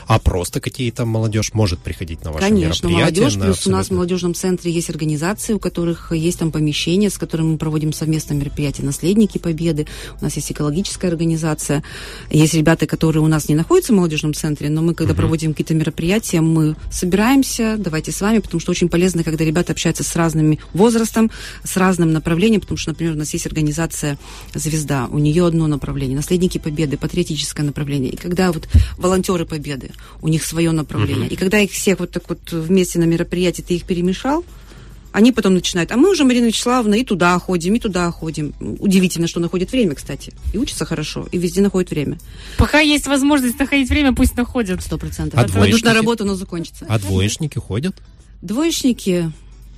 А 0.06 0.19
просто 0.19 0.61
какие-то 0.61 1.05
молодежь 1.05 1.52
может 1.54 1.78
приходить 1.81 2.25
на 2.25 2.33
ваши 2.33 2.47
Конечно, 2.47 2.88
мероприятия? 2.88 3.21
молодежь, 3.21 3.42
плюс 3.42 3.66
у 3.66 3.71
нас 3.71 3.88
в 3.88 3.90
молодежном 3.92 4.35
центре 4.35 4.71
есть 4.71 4.90
организации, 4.90 5.54
у 5.54 5.59
которых 5.59 6.12
есть 6.12 6.38
там 6.38 6.50
помещения, 6.52 7.11
с 7.11 7.19
которыми 7.19 7.52
мы 7.52 7.59
проводим 7.59 7.92
совместное 7.92 8.37
мероприятие 8.37 8.85
«Наследники 8.87 9.38
Победы». 9.38 9.87
У 10.21 10.25
нас 10.25 10.37
есть 10.37 10.50
экологическая 10.52 11.09
организация. 11.09 11.83
Есть 12.31 12.54
ребята, 12.54 12.87
которые 12.87 13.23
у 13.23 13.28
нас 13.28 13.49
не 13.49 13.54
находятся 13.54 13.92
в 13.92 13.97
молодежном 13.97 14.35
центре, 14.35 14.69
но 14.69 14.83
мы, 14.83 14.95
когда 14.95 15.14
проводим 15.14 15.52
какие-то 15.52 15.75
мероприятия, 15.75 16.40
мы 16.40 16.76
собираемся, 16.90 17.76
давайте 17.78 18.12
с 18.12 18.21
вами, 18.21 18.38
потому 18.38 18.61
что 18.61 18.71
очень 18.71 18.88
полезно, 18.88 19.25
когда 19.25 19.45
ребята 19.45 19.73
общаются 19.73 20.04
с 20.04 20.14
разным 20.16 20.59
возрастом, 20.73 21.31
с 21.64 21.76
разным 21.76 22.12
направлением, 22.12 22.61
потому 22.61 22.76
что, 22.76 22.90
например, 22.90 23.14
у 23.14 23.19
нас 23.19 23.33
есть 23.33 23.47
организация 23.47 24.19
«Звезда», 24.54 25.09
у 25.11 25.19
нее 25.19 25.47
одно 25.47 25.66
направление, 25.66 26.16
«Наследники 26.16 26.59
Победы», 26.59 26.97
патриотическое 26.97 27.64
направление. 27.64 28.12
И 28.12 28.16
когда 28.16 28.52
вот 28.52 28.69
волонтеры 28.99 29.46
Победы, 29.47 29.91
у 30.21 30.29
них 30.29 30.45
свое 30.45 30.71
направление. 30.73 31.29
И 31.29 31.37
когда 31.37 31.59
их 31.59 31.71
всех 31.71 32.00
вот 32.00 32.11
так 32.11 32.29
вот 32.29 32.53
вместе 32.53 32.99
на 32.99 33.05
мероприятии 33.05 33.62
ты 33.62 33.75
их 33.75 33.85
перемешал, 33.85 34.45
они 35.12 35.33
потом 35.33 35.55
начинают, 35.55 35.93
а 35.93 35.97
мы 35.97 36.11
уже, 36.11 36.25
Марина 36.25 36.45
Вячеславовна, 36.45 36.95
и 36.97 37.03
туда 37.03 37.38
ходим, 37.38 37.75
и 37.75 37.79
туда 37.79 38.11
ходим. 38.11 38.53
Удивительно, 38.61 39.26
что 39.26 39.41
находит 39.41 39.73
время, 39.73 39.95
кстати. 39.95 40.35
И 40.53 40.59
учится 40.59 40.85
хорошо, 40.85 41.26
и 41.33 41.38
везде 41.38 41.62
находит 41.62 41.88
время. 41.88 42.19
Пока 42.59 42.81
есть 42.81 43.07
возможность 43.07 43.59
находить 43.59 43.88
время, 43.88 44.12
пусть 44.15 44.37
находят. 44.37 44.83
Сто 44.83 44.99
процентов. 44.99 45.38
А 45.38 45.45
Пойдут 45.45 45.55
двоечники? 45.55 45.85
на 45.87 45.95
работу, 45.95 46.26
но 46.26 46.35
закончится. 46.35 46.85
А 46.87 46.99
двоечники 46.99 47.57
ходят? 47.59 47.97
Двоечники, 48.43 49.33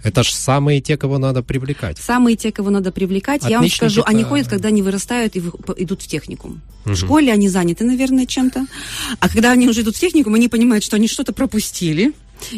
Это 0.09 0.23
ж 0.23 0.31
самые 0.33 0.81
те, 0.81 0.97
кого 0.97 1.19
надо 1.19 1.43
привлекать. 1.43 1.99
самые 1.99 2.37
те, 2.37 2.51
кого 2.53 2.71
надо 2.71 2.93
привлекать, 2.93 3.43
я 3.43 3.51
вам 3.51 3.59
Отличники 3.59 3.79
скажу, 3.79 4.03
они 4.07 4.21
это- 4.21 4.29
ходят, 4.29 4.49
когда 4.49 4.69
они 4.69 4.83
вырастают 4.83 5.37
и 5.37 5.41
вы- 5.41 5.53
идут 5.77 6.03
в 6.03 6.07
техникум. 6.07 6.61
Мгм. 6.85 6.95
В 6.95 6.99
школе 6.99 7.33
они 7.33 7.49
заняты, 7.49 7.85
наверное, 7.85 8.27
чем-то. 8.27 8.67
А 9.21 9.29
когда 9.29 9.53
они 9.53 9.69
уже 9.69 9.83
идут 9.83 9.97
в 9.97 10.01
техникум, 10.01 10.35
они 10.35 10.49
понимают, 10.49 10.85
что 10.85 10.97
они 10.97 11.09
что-то 11.09 11.33
пропустили. 11.33 12.13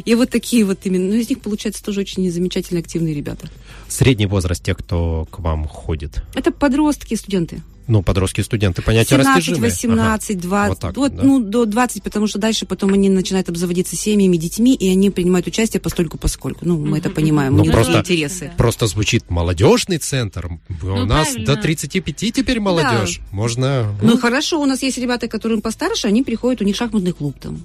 И 0.05 0.15
вот 0.15 0.29
такие 0.31 0.65
вот 0.65 0.81
именно, 0.85 1.09
ну, 1.09 1.15
из 1.15 1.31
них 1.31 1.41
получается 1.41 1.83
тоже 1.83 2.01
очень 2.01 2.31
замечательно 2.31 2.81
активные 2.81 3.15
ребята. 3.15 3.49
Средний 3.89 4.27
возраст 4.27 4.63
тех, 4.63 4.77
кто 4.77 5.27
к 5.31 5.39
вам 5.39 5.67
ходит. 5.67 6.23
Это 6.35 6.53
подростки, 6.53 7.15
студенты. 7.15 7.63
Ну, 7.91 8.03
подростки, 8.03 8.41
студенты, 8.41 8.83
понятие 8.83 9.19
17, 9.19 9.37
растяжимые. 9.37 9.71
18, 9.71 10.39
20, 10.41 10.69
Вот 10.71 10.79
так 10.81 10.97
вот, 10.97 11.17
да. 11.17 11.23
ну, 11.25 11.41
до 11.41 11.65
20, 11.67 12.03
потому 12.03 12.27
что 12.29 12.39
дальше 12.39 12.65
потом 12.67 12.95
они 12.95 13.09
начинают 13.11 13.49
обзаводиться 13.49 13.97
семьями, 13.97 14.37
детьми, 14.37 14.75
и 14.75 14.89
они 14.91 15.11
принимают 15.11 15.47
участие 15.49 15.81
постольку 15.81 16.17
поскольку. 16.19 16.65
Ну, 16.65 16.79
мы 16.79 16.99
это 16.99 17.11
понимаем, 17.11 17.55
Ну, 17.57 17.63
у 17.63 17.65
них 17.65 17.73
просто- 17.73 17.99
интересы. 17.99 18.47
Да. 18.47 18.53
Просто 18.57 18.87
звучит 18.87 19.29
молодежный 19.29 19.99
центр. 19.99 20.47
У 20.47 20.87
Ну, 20.87 21.05
нас 21.05 21.29
правильно. 21.31 21.47
до 21.57 21.61
35 21.61 22.31
теперь 22.33 22.61
молодежь. 22.61 23.21
Можно 23.33 23.93
Ну, 24.03 24.17
хорошо, 24.19 24.61
у 24.61 24.67
нас 24.67 24.83
есть 24.83 24.99
ребята, 24.99 25.27
которым 25.29 25.61
постарше, 25.61 26.07
они 26.07 26.23
приходят, 26.23 26.61
у 26.63 26.65
них 26.65 26.77
шахматный 26.77 27.13
клуб 27.13 27.37
там. 27.41 27.63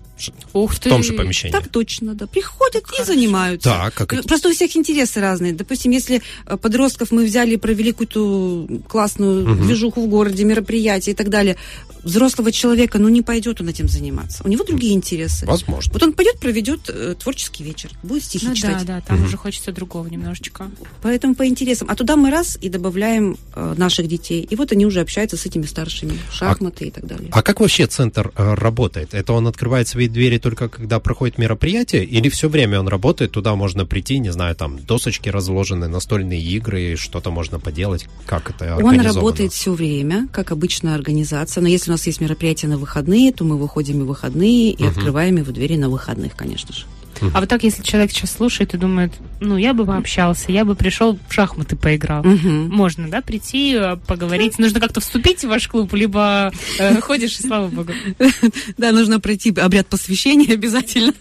Ух 0.53 0.73
в 0.73 0.79
ты. 0.79 0.89
том 0.89 1.03
же 1.03 1.13
помещении. 1.13 1.51
Так 1.53 1.67
точно, 1.67 2.15
да. 2.15 2.25
Приходят 2.25 2.83
и 2.83 2.85
Хорошо. 2.85 3.05
занимаются. 3.13 3.69
Так, 3.69 3.93
как 3.93 4.11
Ну, 4.13 4.23
Просто 4.23 4.49
у 4.49 4.51
всех 4.53 4.75
интересы 4.75 5.19
разные. 5.21 5.53
Допустим, 5.53 5.91
если 5.91 6.21
э, 6.47 6.57
подростков 6.57 7.11
мы 7.11 7.25
взяли 7.25 7.51
и 7.53 7.57
провели 7.57 7.91
какую-то 7.91 8.67
классную 8.87 9.47
Мгм. 9.47 9.67
движуху 9.67 10.01
в 10.01 10.09
городе, 10.15 10.43
мероприятие 10.45 11.13
и 11.13 11.15
так 11.15 11.29
далее, 11.29 11.55
взрослого 12.03 12.51
человека, 12.51 12.99
ну, 12.99 13.09
не 13.09 13.21
пойдет 13.21 13.61
он 13.61 13.67
этим 13.69 13.87
заниматься. 13.87 14.43
У 14.45 14.47
него 14.47 14.63
другие 14.63 14.93
интересы. 14.93 15.45
возможно. 15.45 15.91
Вот 15.93 16.03
он 16.03 16.13
пойдет, 16.13 16.39
проведет 16.39 16.81
э, 16.89 17.15
творческий 17.21 17.63
вечер, 17.63 17.89
будет 18.03 18.23
стихи 18.23 18.45
Ну 18.47 18.51
да, 18.53 18.55
читать. 18.55 18.85
да, 18.85 19.01
там 19.01 19.17
Мгм. 19.17 19.25
уже 19.27 19.37
хочется 19.37 19.71
другого 19.71 20.07
немножечко. 20.07 20.69
Поэтому 21.01 21.35
по 21.35 21.45
интересам. 21.47 21.87
А 21.91 21.95
туда 21.95 22.15
мы 22.15 22.29
раз 22.29 22.57
и 22.61 22.69
добавляем 22.69 23.37
э, 23.55 23.73
наших 23.77 24.07
детей. 24.07 24.47
И 24.51 24.55
вот 24.55 24.71
они 24.71 24.85
уже 24.85 25.01
общаются 25.01 25.35
с 25.37 25.45
этими 25.47 25.65
старшими. 25.65 26.13
Шахматы 26.31 26.85
и 26.87 26.91
так 26.91 27.05
далее. 27.07 27.29
А 27.31 27.41
как 27.41 27.59
вообще 27.59 27.87
центр 27.87 28.31
э, 28.35 28.53
работает? 28.53 29.13
Это 29.13 29.33
он 29.33 29.47
открывает 29.47 29.87
свои 29.87 30.07
двери 30.07 30.37
только 30.37 30.69
когда 30.69 30.99
проходит 30.99 31.37
мероприятие, 31.39 32.03
или 32.17 32.29
все 32.29 32.47
время 32.49 32.79
он 32.79 32.87
работает, 32.87 33.31
туда 33.31 33.55
можно 33.55 33.85
прийти, 33.85 34.19
не 34.19 34.31
знаю, 34.31 34.55
там 34.55 34.79
досочки 34.85 35.29
разложены, 35.29 35.87
настольные 35.87 36.41
игры, 36.57 36.95
что-то 36.97 37.31
можно 37.31 37.59
поделать? 37.59 38.05
Как 38.27 38.49
это 38.51 38.75
Он 38.77 38.99
работает 39.01 39.51
все 39.53 39.71
время, 39.73 40.04
как 40.31 40.51
обычная 40.51 40.95
организация. 40.95 41.61
Но 41.61 41.67
если 41.67 41.89
у 41.91 41.93
нас 41.93 42.05
есть 42.07 42.21
мероприятие 42.21 42.69
на 42.69 42.77
выходные, 42.77 43.31
то 43.31 43.43
мы 43.43 43.57
выходим 43.57 44.01
и 44.01 44.03
в 44.03 44.07
выходные 44.07 44.71
и 44.71 44.81
Мгм. 44.83 44.91
открываем 44.91 45.37
его 45.37 45.51
двери 45.51 45.77
на 45.77 45.89
выходных, 45.89 46.35
конечно 46.35 46.73
же. 46.73 46.85
А 47.33 47.39
вот 47.39 47.47
так, 47.47 47.63
если 47.63 47.81
человек 47.81 48.11
сейчас 48.11 48.31
слушает 48.33 48.73
и 48.73 48.77
думает, 48.77 49.13
ну, 49.39 49.55
я 49.55 49.73
бы 49.73 49.85
пообщался, 49.85 50.51
я 50.51 50.65
бы 50.65 50.75
пришел 50.75 51.17
в 51.29 51.33
шахматы 51.33 51.77
поиграл. 51.77 52.23
Мгм. 52.25 52.69
Можно, 52.69 53.07
да, 53.09 53.21
прийти, 53.21 53.73
э, 53.73 53.95
поговорить. 54.05 54.59
Нужно 54.59 54.81
как-то 54.81 54.99
вступить 54.99 55.39
в 55.45 55.47
ваш 55.47 55.69
клуб, 55.69 55.93
либо 55.93 56.51
э, 56.77 56.99
ходишь, 57.01 57.39
и 57.39 57.43
слава 57.47 57.67
богу. 57.69 57.93
Да, 58.77 58.91
нужно 58.91 59.21
пройти 59.21 59.51
обряд 59.57 59.87
посвящения 59.87 60.53
обязательно. 60.55 61.13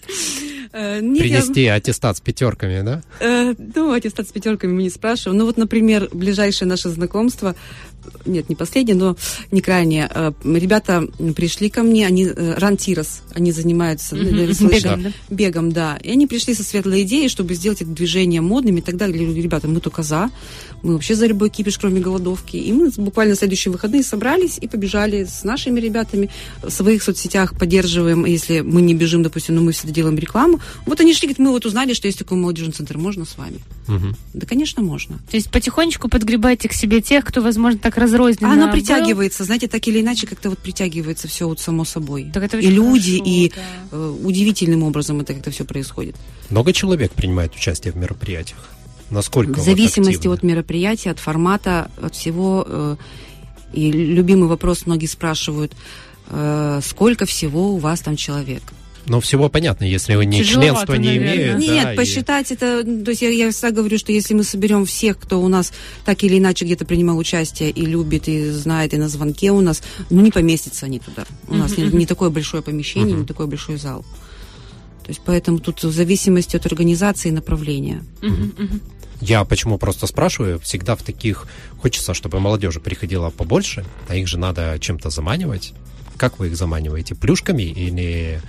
Э, 0.72 0.98
нет, 1.00 1.24
я- 1.26 1.38
Принести 1.40 1.64
аттестат 1.66 2.16
с 2.16 2.20
пятерками, 2.20 2.82
да? 2.82 3.00
Э, 3.20 3.54
ну, 3.76 3.92
аттестат 3.92 4.28
с 4.28 4.32
пятерками 4.32 4.72
мы 4.72 4.82
не 4.82 4.90
спрашиваем. 4.90 5.38
Ну, 5.38 5.46
вот, 5.46 5.56
например, 5.56 6.08
ближайшее 6.12 6.66
наше 6.68 6.88
знакомство, 6.88 7.54
нет, 8.26 8.48
не 8.48 8.54
последнее, 8.54 8.96
но 8.96 9.16
не 9.50 9.60
крайнее. 9.60 10.10
Э, 10.14 10.32
Ребята 10.44 11.06
пришли 11.36 11.70
ко 11.70 11.82
мне, 11.82 12.06
они 12.06 12.26
э, 12.26 12.54
рантирос, 12.56 13.22
они 13.34 13.52
занимаются 13.52 14.16
слышали. 14.54 14.82
Бегом, 14.82 15.02
да? 15.02 15.12
бегом, 15.34 15.72
да. 15.72 15.96
И 16.02 16.10
они 16.10 16.26
пришли 16.26 16.54
со 16.54 16.62
светлой 16.62 17.02
идеей, 17.02 17.28
чтобы 17.28 17.54
сделать 17.54 17.82
это 17.82 17.90
движение 17.90 18.40
модным 18.40 18.76
и 18.76 18.80
так 18.80 18.96
далее. 18.96 19.18
Я 19.18 19.24
говорю, 19.24 19.42
Ребята, 19.42 19.68
мы 19.68 19.80
только 19.80 20.02
за. 20.02 20.30
Мы 20.82 20.94
вообще 20.94 21.14
за 21.14 21.26
любой 21.26 21.50
кипиш, 21.50 21.78
кроме 21.78 22.00
голодовки. 22.00 22.56
И 22.56 22.72
мы 22.72 22.90
буквально 22.96 23.34
в 23.34 23.38
следующие 23.38 23.72
выходные 23.72 24.02
собрались 24.02 24.58
и 24.60 24.68
побежали 24.68 25.24
с 25.24 25.44
нашими 25.44 25.80
ребятами. 25.80 26.30
В 26.62 26.70
своих 26.70 27.02
соцсетях 27.02 27.58
поддерживаем, 27.58 28.24
если 28.24 28.60
мы 28.60 28.82
не 28.82 28.94
бежим, 28.94 29.22
допустим, 29.22 29.54
но 29.54 29.62
мы 29.62 29.72
всегда 29.72 29.92
делаем 29.92 30.18
рекламу. 30.18 30.60
Вот 30.86 31.00
они 31.00 31.14
шли, 31.14 31.28
говорят, 31.28 31.38
мы 31.38 31.50
вот 31.50 31.66
узнали, 31.66 31.94
что 31.94 32.06
есть 32.06 32.18
такой 32.18 32.38
молодежный 32.38 32.72
центр. 32.72 32.98
Можно 32.98 33.24
с 33.24 33.36
вами? 33.36 33.60
Мгм. 33.86 34.16
Да, 34.34 34.46
конечно, 34.46 34.82
можно. 34.82 35.18
То 35.30 35.36
есть 35.36 35.50
потихонечку 35.50 36.08
подгребайте 36.08 36.68
к 36.68 36.72
себе 36.72 37.00
тех, 37.00 37.24
кто, 37.24 37.40
возможно, 37.40 37.78
так 37.78 37.93
разрозненно 37.96 38.50
А 38.50 38.54
оно 38.54 38.66
был. 38.66 38.72
притягивается, 38.72 39.44
знаете, 39.44 39.68
так 39.68 39.86
или 39.88 40.00
иначе, 40.00 40.26
как-то 40.26 40.50
вот 40.50 40.58
притягивается 40.58 41.28
все 41.28 41.46
вот 41.48 41.60
само 41.60 41.84
собой. 41.84 42.30
Так 42.32 42.42
это 42.42 42.58
и 42.58 42.66
люди, 42.70 43.18
хорошо, 43.18 43.30
и 43.30 43.52
да. 43.54 43.62
э, 43.92 44.16
удивительным 44.24 44.82
образом 44.82 45.20
это 45.20 45.34
как-то 45.34 45.50
все 45.50 45.64
происходит. 45.64 46.16
Много 46.50 46.72
человек 46.72 47.12
принимает 47.12 47.54
участие 47.54 47.92
в 47.92 47.96
мероприятиях? 47.96 48.70
Насколько 49.10 49.54
В 49.54 49.56
вот 49.58 49.64
зависимости 49.66 50.16
активно? 50.16 50.34
от 50.36 50.42
мероприятия, 50.42 51.10
от 51.10 51.18
формата, 51.18 51.90
от 52.00 52.14
всего. 52.14 52.64
э, 52.66 52.96
и 53.72 53.90
любимый 53.90 54.48
вопрос 54.48 54.86
многие 54.86 55.06
спрашивают, 55.06 55.72
э, 56.28 56.80
сколько 56.84 57.26
всего 57.26 57.72
у 57.74 57.78
вас 57.78 58.00
там 58.00 58.16
человек? 58.16 58.62
Ну, 59.06 59.20
всего 59.20 59.48
понятно, 59.48 59.84
если 59.84 60.14
не 60.24 60.38
Тяжеловато, 60.38 60.74
членство 60.86 60.94
не 60.94 61.08
наверное. 61.08 61.34
имеет. 61.34 61.58
Нет, 61.58 61.82
да, 61.84 61.92
и- 61.92 61.96
посчитать 61.96 62.50
это, 62.52 62.82
ну, 62.84 63.04
то 63.04 63.10
есть 63.10 63.22
я, 63.22 63.28
я 63.28 63.50
всегда 63.50 63.70
говорю, 63.70 63.98
что 63.98 64.12
если 64.12 64.32
мы 64.34 64.44
соберем 64.44 64.86
всех, 64.86 65.18
кто 65.18 65.40
у 65.42 65.48
нас 65.48 65.72
так 66.04 66.22
или 66.24 66.38
иначе 66.38 66.64
где-то 66.64 66.84
принимал 66.86 67.18
участие 67.18 67.70
и 67.70 67.84
любит, 67.84 68.28
и 68.28 68.50
знает, 68.50 68.94
и 68.94 68.96
на 68.96 69.08
звонке 69.08 69.50
у 69.52 69.60
нас, 69.60 69.82
ну 70.10 70.22
не 70.22 70.30
поместятся 70.30 70.86
они 70.86 71.00
туда. 71.00 71.24
У 71.48 71.54
нас 71.54 71.76
не, 71.76 71.84
не 71.84 72.06
такое 72.06 72.30
большое 72.30 72.62
помещение, 72.62 73.14
не 73.16 73.26
такой 73.26 73.46
большой 73.46 73.76
зал. 73.76 74.04
То 75.02 75.10
есть 75.10 75.20
поэтому 75.24 75.58
тут 75.58 75.82
в 75.84 75.92
зависимости 75.92 76.56
от 76.56 76.64
организации 76.64 77.28
и 77.28 77.32
направления. 77.32 78.02
Я 79.20 79.44
почему 79.44 79.78
просто 79.78 80.06
спрашиваю, 80.06 80.58
всегда 80.60 80.96
в 80.96 81.02
таких 81.02 81.46
хочется, 81.78 82.14
чтобы 82.14 82.40
молодежи 82.40 82.80
приходила 82.80 83.30
побольше, 83.30 83.84
а 84.08 84.16
их 84.16 84.28
же 84.28 84.38
надо 84.38 84.78
чем-то 84.80 85.10
заманивать. 85.10 85.72
Как 86.16 86.38
вы 86.38 86.48
их 86.48 86.56
заманиваете? 86.56 87.14
Плюшками 87.14 87.62
или 87.62 88.40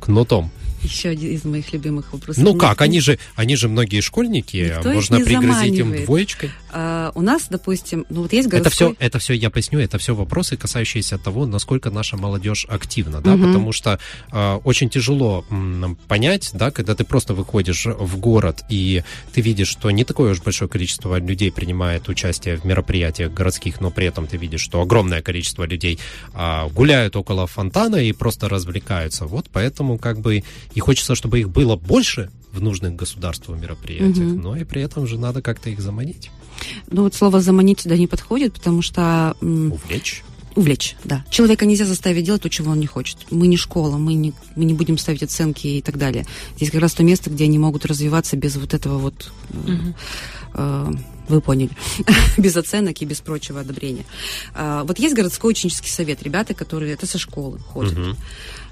кнутом? 0.00 0.50
Еще 0.82 1.08
один 1.08 1.32
из 1.32 1.44
моих 1.44 1.72
любимых 1.72 2.12
вопросов. 2.12 2.42
Ну 2.42 2.54
как, 2.54 2.80
они 2.82 3.00
же, 3.00 3.18
они 3.34 3.56
же 3.56 3.68
многие 3.68 4.00
школьники, 4.00 4.72
Никто 4.76 4.90
их 4.90 4.94
можно 4.94 5.20
пригрозить 5.20 5.74
им 5.74 6.04
двоечкой. 6.04 6.50
А, 6.70 7.12
у 7.14 7.22
нас, 7.22 7.46
допустим, 7.48 8.04
ну 8.10 8.22
вот 8.22 8.32
есть 8.32 8.48
Это 8.48 8.58
городской... 8.58 8.94
все, 8.94 8.96
это 9.06 9.18
все, 9.18 9.34
я 9.34 9.50
поясню, 9.50 9.78
это 9.80 9.98
все 9.98 10.14
вопросы, 10.14 10.56
касающиеся 10.56 11.18
того, 11.18 11.46
насколько 11.46 11.90
наша 11.90 12.16
молодежь 12.16 12.66
активна, 12.68 13.20
да, 13.20 13.34
Мгм. 13.36 13.46
потому 13.46 13.72
что 13.72 13.98
э, 14.32 14.54
очень 14.64 14.90
тяжело 14.90 15.44
м, 15.50 15.96
понять, 16.08 16.50
да, 16.52 16.70
когда 16.70 16.94
ты 16.94 17.04
просто 17.04 17.34
выходишь 17.34 17.86
в 17.86 18.18
город 18.18 18.64
и 18.68 19.02
ты 19.32 19.40
видишь, 19.40 19.68
что 19.68 19.90
не 19.90 20.04
такое 20.04 20.32
уж 20.32 20.42
большое 20.42 20.68
количество 20.68 21.18
людей 21.18 21.50
принимает 21.52 22.08
участие 22.08 22.56
в 22.56 22.64
мероприятиях 22.64 23.32
городских, 23.32 23.80
но 23.80 23.90
при 23.90 24.06
этом 24.06 24.26
ты 24.26 24.36
видишь, 24.36 24.60
что 24.60 24.80
огромное 24.80 25.22
количество 25.22 25.64
людей 25.64 25.98
а, 26.34 26.68
гуляют 26.68 27.16
около 27.16 27.46
фонтана 27.46 27.96
и 27.96 28.12
просто 28.12 28.48
развлекаются. 28.48 29.26
Вот 29.26 29.46
поэтому 29.52 29.98
как 29.98 30.20
бы 30.20 30.42
и 30.74 30.80
хочется, 30.80 31.14
чтобы 31.14 31.40
их 31.40 31.48
было 31.50 31.76
больше 31.76 32.30
в 32.58 32.62
нужных 32.62 32.94
государству 32.96 33.54
мероприятиях, 33.54 34.16
Мгм. 34.32 34.42
но 34.42 34.56
и 34.56 34.64
при 34.64 34.82
этом 34.82 35.06
же 35.06 35.18
надо 35.18 35.40
как-то 35.42 35.70
их 35.70 35.80
заманить, 35.80 36.30
Ну 36.90 37.02
вот 37.04 37.14
слово 37.14 37.40
«заманить» 37.40 37.80
сюда 37.80 37.96
не 37.96 38.06
подходит, 38.06 38.52
потому 38.54 38.82
что... 38.82 39.36
увлечь. 39.40 40.24
Увлечь, 40.56 40.96
да. 41.04 41.24
Человека 41.30 41.66
нельзя 41.66 41.84
заставить 41.84 42.24
делать 42.24 42.42
то, 42.42 42.50
чего 42.50 42.72
он 42.72 42.80
не 42.80 42.86
хочет. 42.88 43.18
Мы 43.30 43.46
не 43.46 43.56
школа, 43.56 43.96
мы 43.96 44.14
не, 44.14 44.32
мы 44.56 44.64
не 44.64 44.74
будем 44.74 44.98
ставить 44.98 45.22
оценки 45.22 45.68
и 45.68 45.82
так 45.82 45.98
далее. 45.98 46.26
Здесь 46.56 46.72
как 46.72 46.80
раз 46.80 46.94
то 46.94 47.04
место, 47.04 47.30
где 47.30 47.44
они 47.44 47.58
могут 47.60 47.84
развиваться 47.86 48.36
без 48.36 48.56
вот 48.56 48.74
этого 48.74 48.98
вот... 48.98 49.30
э, 49.50 49.56
Мгм. 49.70 49.94
э, 50.54 50.92
вы 51.28 51.40
поняли, 51.42 51.70
без 52.38 52.56
оценок 52.56 53.00
и 53.02 53.04
без 53.04 53.20
прочего 53.20 53.60
одобрения. 53.60 54.04
А, 54.54 54.82
вот 54.84 54.98
есть 54.98 55.14
городской 55.14 55.50
ученический 55.52 55.90
совет, 55.90 56.22
ребята, 56.22 56.54
которые 56.54 56.94
это 56.94 57.06
со 57.06 57.18
школы 57.18 57.58
ходят. 57.58 57.96
Мгм. 57.96 58.16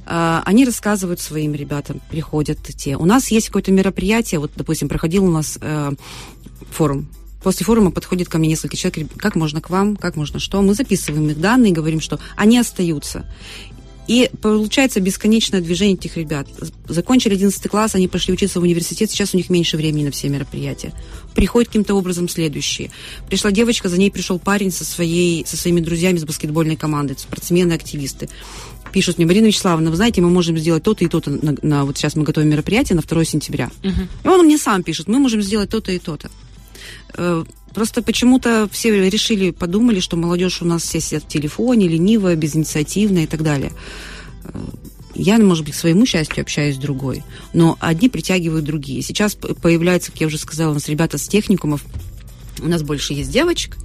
А, 0.06 0.42
они 0.46 0.64
рассказывают 0.64 1.20
своим 1.20 1.54
ребятам, 1.54 2.00
приходят 2.10 2.58
те. 2.62 2.96
У 2.96 3.04
нас 3.04 3.28
есть 3.30 3.48
какое-то 3.48 3.72
мероприятие, 3.72 4.38
вот, 4.38 4.52
допустим, 4.54 4.88
проходил 4.88 5.25
у 5.25 5.30
нас 5.30 5.58
э, 5.60 5.92
форум. 6.70 7.08
После 7.42 7.64
форума 7.64 7.90
подходит 7.90 8.28
ко 8.28 8.38
мне 8.38 8.48
несколько 8.48 8.76
человек, 8.76 9.08
как 9.16 9.34
можно 9.36 9.60
к 9.60 9.70
вам, 9.70 9.96
как 9.96 10.16
можно 10.16 10.38
что. 10.38 10.62
Мы 10.62 10.75
записываем 10.75 11.28
их 11.28 11.40
данные, 11.40 11.72
говорим, 11.72 12.00
что 12.00 12.18
они 12.36 12.58
остаются. 12.58 13.26
И 14.06 14.30
получается 14.40 15.00
бесконечное 15.00 15.60
движение 15.60 15.96
этих 15.96 16.16
ребят. 16.16 16.46
Закончили 16.86 17.34
11 17.34 17.68
класс, 17.68 17.96
они 17.96 18.06
пошли 18.06 18.32
учиться 18.32 18.60
в 18.60 18.62
университет, 18.62 19.10
сейчас 19.10 19.34
у 19.34 19.36
них 19.36 19.50
меньше 19.50 19.76
времени 19.76 20.04
на 20.04 20.10
все 20.12 20.28
мероприятия. 20.28 20.92
Приходят 21.34 21.68
каким-то 21.68 21.94
образом 21.94 22.28
следующие. 22.28 22.92
Пришла 23.28 23.50
девочка, 23.50 23.88
за 23.88 23.98
ней 23.98 24.12
пришел 24.12 24.38
парень 24.38 24.70
со, 24.70 24.84
своей, 24.84 25.44
со 25.44 25.56
своими 25.56 25.80
друзьями 25.80 26.18
с 26.18 26.25
баскетбольной 26.25 26.76
команды, 26.76 27.16
спортсмены, 27.18 27.72
активисты. 27.72 28.28
Пишут 28.97 29.19
мне, 29.19 29.26
Марина 29.26 29.45
Вячеславовна, 29.49 29.91
вы 29.91 29.97
знаете, 29.97 30.23
мы 30.23 30.31
можем 30.31 30.57
сделать 30.57 30.83
то-то 30.83 31.05
и 31.05 31.09
то-то. 31.09 31.29
На, 31.31 31.55
на- 31.61 31.85
вот 31.85 31.99
сейчас 31.99 32.17
мы 32.17 32.23
готовим 32.23 32.49
мероприятие 32.49 32.97
на 32.97 33.03
2 33.03 33.25
сентября. 33.26 33.71
Мгм. 33.83 34.09
И 34.25 34.26
он 34.29 34.47
мне 34.47 34.57
сам 34.57 34.83
пишет, 34.83 35.07
мы 35.07 35.19
можем 35.19 35.43
сделать 35.43 35.69
то-то 35.69 35.93
и 35.93 35.99
то-то. 35.99 36.31
Э, 37.19 37.45
Просто 37.75 38.00
почему-то 38.00 38.71
все 38.73 39.11
решили, 39.11 39.50
подумали, 39.50 40.00
что 40.00 40.17
молодежь 40.17 40.62
у 40.62 40.65
нас 40.65 40.83
все 40.83 40.99
сидят 40.99 41.25
в 41.25 41.29
телефоне, 41.29 41.88
ленивая, 41.88 42.37
безинициативная 42.37 43.25
и 43.25 43.26
так 43.26 43.43
далее. 43.43 43.71
Э, 44.45 44.59
Я, 45.15 45.37
может 45.41 45.67
быть, 45.67 45.75
к 45.75 45.76
своему 45.79 46.07
счастью 46.07 46.41
общаюсь 46.41 46.76
с 46.76 46.79
другой, 46.79 47.23
но 47.53 47.76
одни 47.81 48.09
притягивают 48.09 48.65
другие. 48.65 49.03
Сейчас 49.03 49.35
появляются, 49.35 50.11
как 50.11 50.23
я 50.23 50.26
уже 50.29 50.38
сказала, 50.38 50.71
у 50.71 50.75
нас 50.75 50.88
ребята 50.88 51.19
с 51.19 51.29
техникумов, 51.29 51.85
у 52.62 52.67
нас 52.67 52.81
больше 52.83 53.12
есть 53.12 53.31
девочек, 53.31 53.76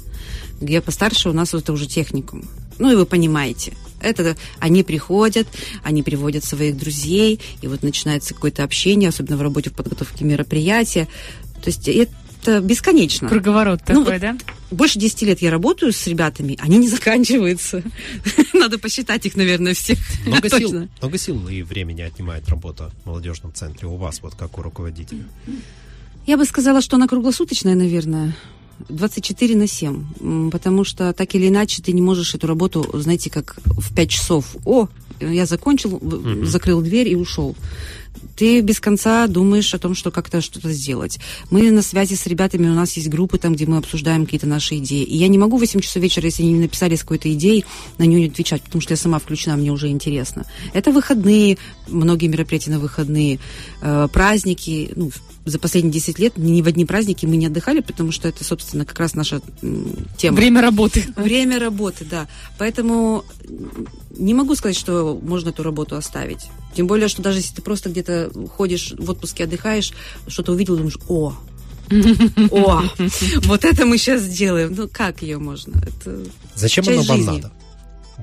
где 0.61 0.79
постарше 0.79 1.27
у 1.29 1.33
нас 1.33 1.53
это 1.53 1.73
уже 1.73 1.85
техникум. 1.85 2.45
Ну 2.79 2.89
и 2.93 2.95
вы 2.95 3.05
понимаете, 3.05 3.73
это 4.01 4.35
они 4.59 4.83
приходят, 4.83 5.47
они 5.83 6.03
приводят 6.03 6.43
своих 6.43 6.77
друзей, 6.77 7.39
и 7.61 7.67
вот 7.67 7.83
начинается 7.83 8.33
какое-то 8.33 8.63
общение, 8.63 9.09
особенно 9.09 9.37
в 9.37 9.41
работе 9.41 9.69
в 9.69 9.73
подготовке 9.73 10.25
мероприятия. 10.25 11.07
То 11.63 11.69
есть 11.69 11.87
это 11.87 12.59
бесконечно. 12.61 13.27
Круговорот 13.29 13.81
Ну, 13.87 14.03
такой, 14.03 14.19
да? 14.19 14.37
больше 14.71 14.99
10 14.99 15.21
лет 15.23 15.41
я 15.41 15.51
работаю 15.51 15.91
с 15.93 16.07
ребятами, 16.07 16.57
они 16.59 16.77
не 16.77 16.87
заканчиваются. 16.87 17.83
Надо 18.53 18.77
посчитать 18.79 19.25
их, 19.25 19.35
наверное, 19.35 19.73
всех. 19.73 19.99
Много 20.25 20.49
сил, 20.49 20.87
много 20.99 21.17
сил 21.17 21.47
и 21.47 21.61
времени 21.61 22.01
отнимает 22.01 22.47
работа 22.49 22.91
в 23.03 23.07
молодежном 23.07 23.53
центре 23.53 23.87
у 23.87 23.95
вас, 23.95 24.21
вот 24.21 24.35
как 24.35 24.57
у 24.57 24.61
руководителя. 24.61 25.23
Я 26.27 26.37
бы 26.37 26.45
сказала, 26.45 26.81
что 26.81 26.95
она 26.97 27.07
круглосуточная, 27.07 27.75
наверное. 27.75 28.35
24 28.89 29.55
на 29.55 29.67
7. 29.67 30.05
М, 30.19 30.51
Потому 30.51 30.83
что 30.83 31.13
так 31.13 31.35
или 31.35 31.47
иначе 31.47 31.81
ты 31.81 31.91
не 31.91 32.01
можешь 32.01 32.33
эту 32.35 32.47
работу, 32.47 32.89
знаете, 32.93 33.29
как 33.29 33.57
в 33.65 33.93
5 33.93 34.09
часов. 34.09 34.55
О, 34.65 34.87
я 35.19 35.45
закончил, 35.45 35.99
в- 36.01 36.45
закрыл 36.45 36.81
дверь 36.81 37.09
и 37.09 37.15
ушел. 37.15 37.55
Ты 38.35 38.59
без 38.61 38.79
конца 38.79 39.27
думаешь 39.27 39.73
о 39.73 39.79
том, 39.79 39.95
что 39.95 40.11
как-то 40.11 40.41
что-то 40.41 40.71
сделать. 40.73 41.19
Мы 41.49 41.71
на 41.71 41.81
связи 41.81 42.15
с 42.15 42.25
ребятами, 42.27 42.67
у 42.67 42.73
нас 42.73 42.93
есть 42.97 43.07
группы 43.07 43.37
там, 43.37 43.53
где 43.53 43.65
мы 43.65 43.77
обсуждаем 43.77 44.25
какие-то 44.25 44.47
наши 44.47 44.77
идеи. 44.77 45.03
И 45.03 45.15
я 45.15 45.27
не 45.27 45.37
могу 45.37 45.57
в 45.57 45.59
8 45.61 45.79
часов 45.79 46.01
вечера, 46.03 46.25
если 46.25 46.43
они 46.43 46.53
не 46.53 46.59
написали 46.61 46.95
с 46.95 47.01
какой-то 47.01 47.31
идеей, 47.33 47.65
на 47.99 48.03
нее 48.03 48.19
не 48.21 48.27
отвечать, 48.27 48.63
потому 48.63 48.81
что 48.81 48.93
я 48.93 48.97
сама 48.97 49.19
включена, 49.19 49.55
мне 49.57 49.71
уже 49.71 49.87
интересно. 49.89 50.45
Это 50.73 50.91
выходные, 50.91 51.57
многие 51.87 52.27
мероприятия 52.27 52.71
на 52.71 52.79
выходные, 52.79 53.39
э, 53.81 54.07
праздники. 54.11 54.91
Ну, 54.95 55.11
за 55.45 55.59
последние 55.59 55.93
10 55.93 56.19
лет 56.19 56.37
ни 56.37 56.61
в 56.61 56.67
одни 56.67 56.85
праздники 56.85 57.25
мы 57.25 57.35
не 57.35 57.47
отдыхали, 57.47 57.79
потому 57.81 58.11
что 58.11 58.27
это, 58.27 58.43
собственно, 58.43 58.85
как 58.85 58.99
раз 58.99 59.15
наша 59.15 59.41
тема. 60.17 60.37
Время 60.37 60.61
работы. 60.61 61.03
Время 61.15 61.59
работы, 61.59 62.05
да. 62.05 62.27
Поэтому 62.57 63.25
не 64.17 64.33
могу 64.33 64.55
сказать, 64.55 64.77
что 64.77 65.19
можно 65.21 65.49
эту 65.49 65.63
работу 65.63 65.95
оставить. 65.95 66.47
Тем 66.75 66.87
более, 66.87 67.07
что 67.07 67.21
даже 67.21 67.39
если 67.39 67.55
ты 67.55 67.61
просто 67.61 67.89
где-то 67.89 68.31
ходишь 68.55 68.93
в 68.97 69.09
отпуске, 69.09 69.45
отдыхаешь, 69.45 69.93
что-то 70.27 70.51
увидел, 70.51 70.77
думаешь, 70.77 70.97
о, 71.07 71.33
о, 72.51 72.83
вот 73.43 73.65
это 73.65 73.85
мы 73.85 73.97
сейчас 73.97 74.21
сделаем. 74.21 74.73
Ну, 74.75 74.87
как 74.87 75.21
ее 75.21 75.37
можно? 75.39 75.77
Это 75.79 76.23
Зачем 76.55 76.83
часть 76.85 76.99
оно 76.99 77.07
вам 77.07 77.17
жизни. 77.17 77.31
надо? 77.41 77.51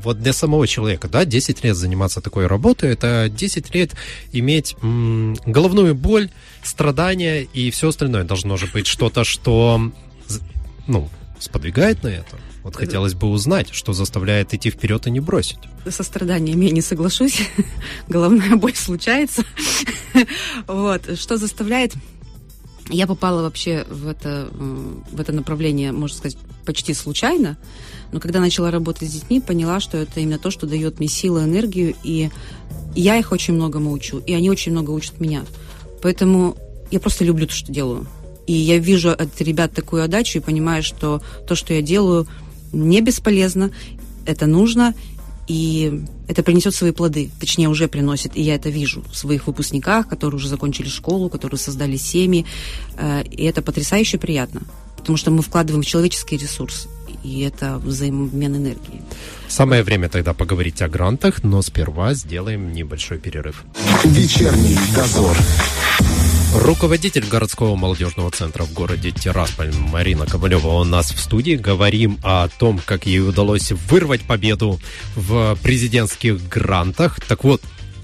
Вот 0.02 0.20
для 0.20 0.32
самого 0.32 0.66
человека, 0.66 1.08
да, 1.08 1.24
10 1.24 1.64
лет 1.64 1.76
заниматься 1.76 2.20
такой 2.20 2.46
работой, 2.46 2.90
это 2.92 3.28
10 3.28 3.74
лет 3.74 3.92
иметь 4.32 4.76
м, 4.80 5.36
головную 5.44 5.94
боль, 5.94 6.30
страдания 6.68 7.42
и 7.42 7.70
все 7.70 7.88
остальное. 7.88 8.24
Должно 8.24 8.56
же 8.56 8.66
быть 8.66 8.86
что-то, 8.86 9.24
что, 9.24 9.90
ну, 10.86 11.08
сподвигает 11.38 12.02
на 12.02 12.08
это. 12.08 12.36
Вот 12.62 12.76
хотелось 12.76 13.14
бы 13.14 13.28
узнать, 13.28 13.68
что 13.72 13.92
заставляет 13.92 14.52
идти 14.52 14.70
вперед 14.70 15.06
и 15.06 15.10
не 15.10 15.20
бросить. 15.20 15.58
со 15.88 16.02
страданием 16.02 16.60
я 16.60 16.70
не 16.70 16.82
соглашусь. 16.82 17.40
Головная 18.08 18.56
боль 18.56 18.74
случается. 18.74 19.42
Вот. 20.66 21.18
Что 21.18 21.36
заставляет... 21.36 21.94
Я 22.90 23.06
попала 23.06 23.42
вообще 23.42 23.84
в 23.88 24.08
это, 24.08 24.48
в 24.50 25.20
это 25.20 25.32
направление, 25.32 25.92
можно 25.92 26.16
сказать, 26.16 26.38
почти 26.64 26.94
случайно. 26.94 27.56
Но 28.12 28.20
когда 28.20 28.40
начала 28.40 28.70
работать 28.70 29.10
с 29.10 29.12
детьми, 29.12 29.40
поняла, 29.40 29.80
что 29.80 29.98
это 29.98 30.20
именно 30.20 30.38
то, 30.38 30.50
что 30.50 30.66
дает 30.66 30.98
мне 30.98 31.08
силу, 31.08 31.40
энергию. 31.40 31.94
И 32.02 32.30
я 32.94 33.16
их 33.16 33.32
очень 33.32 33.54
многому 33.54 33.92
учу, 33.92 34.18
и 34.18 34.34
они 34.34 34.50
очень 34.50 34.72
много 34.72 34.90
учат 34.90 35.20
меня. 35.20 35.44
Поэтому 36.02 36.56
я 36.90 37.00
просто 37.00 37.24
люблю 37.24 37.46
то, 37.46 37.54
что 37.54 37.72
делаю. 37.72 38.06
И 38.46 38.52
я 38.52 38.78
вижу 38.78 39.10
от 39.10 39.40
ребят 39.40 39.72
такую 39.72 40.02
отдачу 40.02 40.38
и 40.38 40.42
понимаю, 40.42 40.82
что 40.82 41.22
то, 41.46 41.54
что 41.54 41.74
я 41.74 41.82
делаю, 41.82 42.26
не 42.72 43.00
бесполезно, 43.00 43.70
это 44.24 44.46
нужно, 44.46 44.94
и 45.48 46.04
это 46.28 46.42
принесет 46.42 46.74
свои 46.74 46.92
плоды, 46.92 47.30
точнее 47.40 47.68
уже 47.68 47.88
приносит, 47.88 48.36
и 48.36 48.42
я 48.42 48.54
это 48.54 48.68
вижу 48.68 49.02
в 49.10 49.16
своих 49.16 49.46
выпускниках, 49.46 50.06
которые 50.08 50.36
уже 50.36 50.48
закончили 50.48 50.88
школу, 50.88 51.30
которые 51.30 51.58
создали 51.58 51.96
семьи, 51.96 52.44
Э, 52.98 53.22
и 53.22 53.44
это 53.44 53.62
потрясающе 53.62 54.18
приятно, 54.18 54.62
потому 54.96 55.16
что 55.16 55.30
мы 55.30 55.42
вкладываем 55.42 55.82
в 55.82 55.86
человеческий 55.86 56.36
ресурс, 56.36 56.88
и 57.22 57.40
это 57.40 57.78
взаимообмен 57.78 58.56
энергии. 58.56 59.02
Самое 59.48 59.82
время 59.82 60.08
тогда 60.08 60.34
поговорить 60.34 60.82
о 60.82 60.88
грантах, 60.88 61.42
но 61.42 61.62
сперва 61.62 62.14
сделаем 62.14 62.72
небольшой 62.72 63.18
перерыв. 63.18 63.64
Вечерний 64.04 64.76
дозор. 64.94 65.36
Руководитель 66.54 67.26
городского 67.26 67.76
молодежного 67.76 68.30
центра 68.30 68.64
в 68.64 68.72
городе 68.72 69.10
Тирасполь 69.10 69.72
Марина 69.72 70.26
Ковалева 70.26 70.80
у 70.80 70.84
нас 70.84 71.12
в 71.12 71.20
студии. 71.20 71.56
Говорим 71.56 72.18
о 72.22 72.48
том, 72.48 72.80
как 72.84 73.06
ей 73.06 73.20
удалось 73.20 73.70
вырвать 73.72 74.22
победу 74.22 74.80
в 75.14 75.58
президентских 75.62 76.48
грантах. 76.48 77.20
Так 77.20 77.44
вот, 77.44 77.62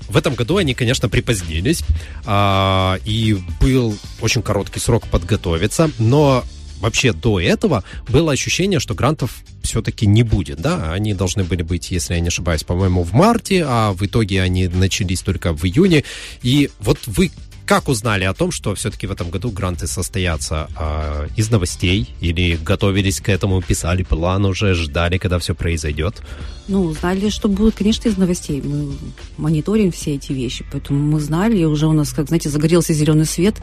в 0.09 0.16
этом 0.16 0.35
году 0.35 0.59
они, 0.59 0.75
конечно, 0.75 1.09
припозднились, 1.09 1.83
а, 2.26 2.99
и 3.04 3.38
был 3.61 3.97
очень 4.20 4.42
короткий 4.42 4.79
срок 4.79 5.09
подготовиться, 5.09 5.90
но 5.98 6.44
вообще 6.85 7.12
до 7.12 7.40
этого 7.40 7.83
было 8.09 8.33
ощущение, 8.33 8.79
что 8.79 8.94
грантов 8.94 9.42
все-таки 9.62 10.07
не 10.07 10.23
будет, 10.23 10.61
да? 10.61 10.92
Они 10.92 11.14
должны 11.14 11.42
были 11.42 11.62
быть, 11.62 11.90
если 11.90 12.14
я 12.14 12.20
не 12.20 12.29
ошибаюсь, 12.29 12.62
по-моему, 12.62 13.03
в 13.03 13.12
марте, 13.14 13.64
а 13.66 13.92
в 13.92 14.05
итоге 14.05 14.42
они 14.42 14.68
начались 14.68 15.23
только 15.23 15.55
в 15.55 15.64
июне. 15.64 16.05
И 16.42 16.70
вот 16.81 16.99
вы 17.07 17.31
как 17.66 17.88
узнали 17.88 18.25
о 18.25 18.35
том, 18.35 18.51
что 18.51 18.75
все-таки 18.75 19.07
в 19.07 19.12
этом 19.12 19.31
году 19.31 19.51
гранты 19.51 19.87
состоятся 19.87 20.68
а, 20.77 21.27
из 21.35 21.51
новостей 21.51 22.14
или 22.20 22.57
готовились 22.57 23.20
к 23.23 23.31
этому, 23.31 23.62
писали 23.62 24.03
план 24.03 24.44
уже, 24.44 24.75
ждали, 24.75 25.16
когда 25.16 25.38
все 25.38 25.55
произойдет? 25.55 26.23
Ну, 26.68 26.92
знали, 26.92 27.31
что 27.31 27.49
будет, 27.49 27.77
конечно, 27.77 28.11
из 28.11 28.18
новостей. 28.18 28.61
Мы 28.62 28.92
мониторим 29.38 29.90
все 29.90 30.16
эти 30.16 30.33
вещи, 30.33 30.66
поэтому 30.70 30.99
мы 30.99 31.20
знали, 31.20 31.57
и 31.57 31.64
уже 31.64 31.87
у 31.87 31.92
нас, 31.92 32.12
как, 32.12 32.29
знаете, 32.29 32.51
загорелся 32.51 32.92
зеленый 32.92 33.25
свет 33.25 33.55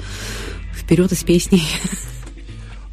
вперед 0.76 1.12
из 1.12 1.24
песней. 1.24 1.62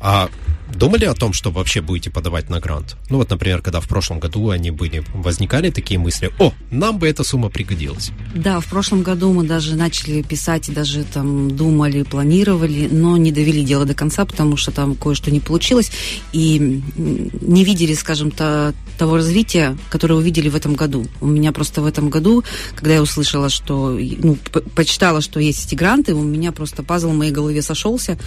А 0.00 0.28
думали 0.74 1.04
о 1.06 1.14
том, 1.14 1.32
что 1.32 1.50
вообще 1.50 1.80
будете 1.80 2.10
подавать 2.10 2.50
на 2.50 2.60
грант? 2.60 2.96
Ну 3.10 3.18
вот, 3.18 3.30
например, 3.30 3.62
когда 3.62 3.80
в 3.80 3.88
прошлом 3.88 4.20
году 4.20 4.50
они 4.50 4.70
были, 4.70 5.02
возникали 5.14 5.70
такие 5.70 5.98
мысли, 5.98 6.30
о, 6.38 6.52
нам 6.70 6.98
бы 6.98 7.08
эта 7.08 7.24
сумма 7.24 7.48
пригодилась. 7.48 8.10
Да, 8.34 8.60
в 8.60 8.66
прошлом 8.66 9.02
году 9.02 9.32
мы 9.32 9.44
даже 9.44 9.76
начали 9.76 10.22
писать, 10.22 10.72
даже 10.72 11.04
там 11.04 11.56
думали, 11.56 12.02
планировали, 12.02 12.88
но 12.90 13.16
не 13.16 13.32
довели 13.32 13.64
дело 13.64 13.84
до 13.84 13.94
конца, 13.94 14.24
потому 14.24 14.56
что 14.56 14.70
там 14.70 14.94
кое-что 14.94 15.30
не 15.30 15.40
получилось, 15.40 15.90
и 16.32 16.82
не 16.96 17.64
видели, 17.64 17.94
скажем, 17.94 18.30
то, 18.30 18.74
того 18.98 19.16
развития, 19.16 19.76
которое 19.90 20.14
увидели 20.14 20.48
в 20.48 20.56
этом 20.56 20.74
году. 20.74 21.06
У 21.20 21.26
меня 21.26 21.52
просто 21.52 21.80
в 21.80 21.86
этом 21.86 22.10
году, 22.10 22.44
когда 22.74 22.94
я 22.94 23.02
услышала, 23.02 23.48
что, 23.48 23.98
ну, 23.98 24.36
почитала, 24.74 25.20
что 25.20 25.40
есть 25.40 25.66
эти 25.66 25.74
гранты, 25.74 26.14
у 26.14 26.22
меня 26.22 26.52
просто 26.52 26.82
пазл 26.82 27.10
в 27.10 27.14
моей 27.14 27.32
голове 27.32 27.62
сошелся, 27.62 28.18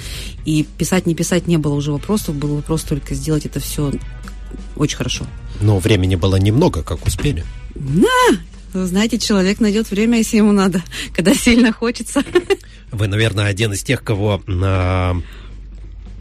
и 0.45 0.65
писать, 0.77 1.05
не 1.05 1.13
писать 1.13 1.47
не 1.47 1.57
было 1.57 1.73
уже 1.73 1.91
вопросов, 1.91 2.35
был 2.35 2.55
вопрос 2.55 2.83
только 2.83 3.13
сделать 3.13 3.45
это 3.45 3.59
все 3.59 3.91
очень 4.75 4.97
хорошо. 4.97 5.25
Но 5.59 5.77
времени 5.79 6.15
было 6.15 6.37
немного, 6.37 6.83
как 6.83 7.05
успели. 7.05 7.43
Вы 8.73 8.85
знаете, 8.85 9.19
человек 9.19 9.59
найдет 9.59 9.91
время, 9.91 10.17
если 10.17 10.37
ему 10.37 10.53
надо, 10.53 10.81
когда 11.15 11.33
сильно 11.33 11.73
хочется. 11.73 12.23
Вы, 12.91 13.07
наверное, 13.07 13.45
один 13.45 13.73
из 13.73 13.83
тех, 13.83 14.03
кого 14.03 14.41
а, 14.47 15.15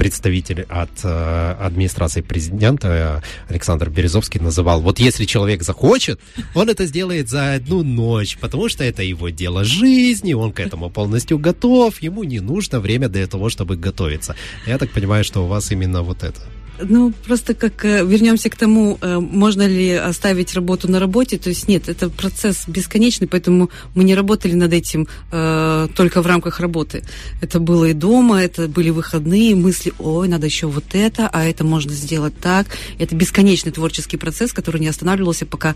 представитель 0.01 0.63
от 0.71 0.89
э, 1.05 1.57
администрации 1.61 2.23
президента 2.23 2.89
э, 2.89 3.53
Александр 3.53 3.91
Березовский 3.91 4.41
называл, 4.41 4.81
вот 4.81 4.99
если 4.99 5.27
человек 5.27 5.63
захочет, 5.63 6.19
он 6.55 6.71
это 6.71 6.87
сделает 6.87 7.29
за 7.29 7.53
одну 7.53 7.83
ночь, 7.83 8.39
потому 8.41 8.71
что 8.71 8.83
это 8.83 9.03
его 9.03 9.29
дело 9.29 9.63
жизни, 9.63 10.33
он 10.33 10.53
к 10.53 10.61
этому 10.61 10.89
полностью 10.89 11.39
готов, 11.39 12.01
ему 12.01 12.25
не 12.25 12.41
нужно 12.41 12.81
время 12.81 13.11
для 13.11 13.27
того, 13.27 13.51
чтобы 13.51 13.77
готовиться. 13.77 14.35
Я 14.67 14.79
так 14.79 14.91
понимаю, 14.91 15.23
что 15.23 15.45
у 15.45 15.47
вас 15.47 15.71
именно 15.71 16.01
вот 16.01 16.23
это. 16.23 16.41
Ну, 16.83 17.13
просто 17.27 17.55
как 17.55 17.85
э, 17.85 18.05
вернемся 18.05 18.49
к 18.49 18.57
тому, 18.57 18.99
э, 19.01 19.19
можно 19.19 19.67
ли 19.67 19.93
оставить 19.93 20.55
работу 20.55 20.91
на 20.91 20.99
работе. 20.99 21.39
То 21.39 21.51
есть 21.51 21.69
нет, 21.69 21.89
это 21.89 22.09
процесс 22.09 22.65
бесконечный, 22.67 23.27
поэтому 23.27 23.71
мы 23.95 24.05
не 24.05 24.15
работали 24.15 24.55
над 24.55 24.73
этим 24.73 25.09
э, 25.33 25.89
только 25.95 26.23
в 26.23 26.27
рамках 26.27 26.61
работы. 26.61 27.03
Это 27.41 27.61
было 27.61 27.87
и 27.87 27.93
дома, 27.93 28.43
это 28.43 28.69
были 28.69 28.91
выходные, 28.91 29.55
мысли, 29.55 29.93
ой, 29.99 30.29
надо 30.29 30.47
еще 30.47 30.67
вот 30.67 30.85
это, 30.93 31.29
а 31.29 31.45
это 31.45 31.65
можно 31.65 31.93
сделать 31.93 32.39
так. 32.39 32.67
Это 32.99 33.15
бесконечный 33.15 33.73
творческий 33.73 34.17
процесс, 34.17 34.53
который 34.53 34.81
не 34.81 34.89
останавливался, 34.89 35.47
пока 35.47 35.75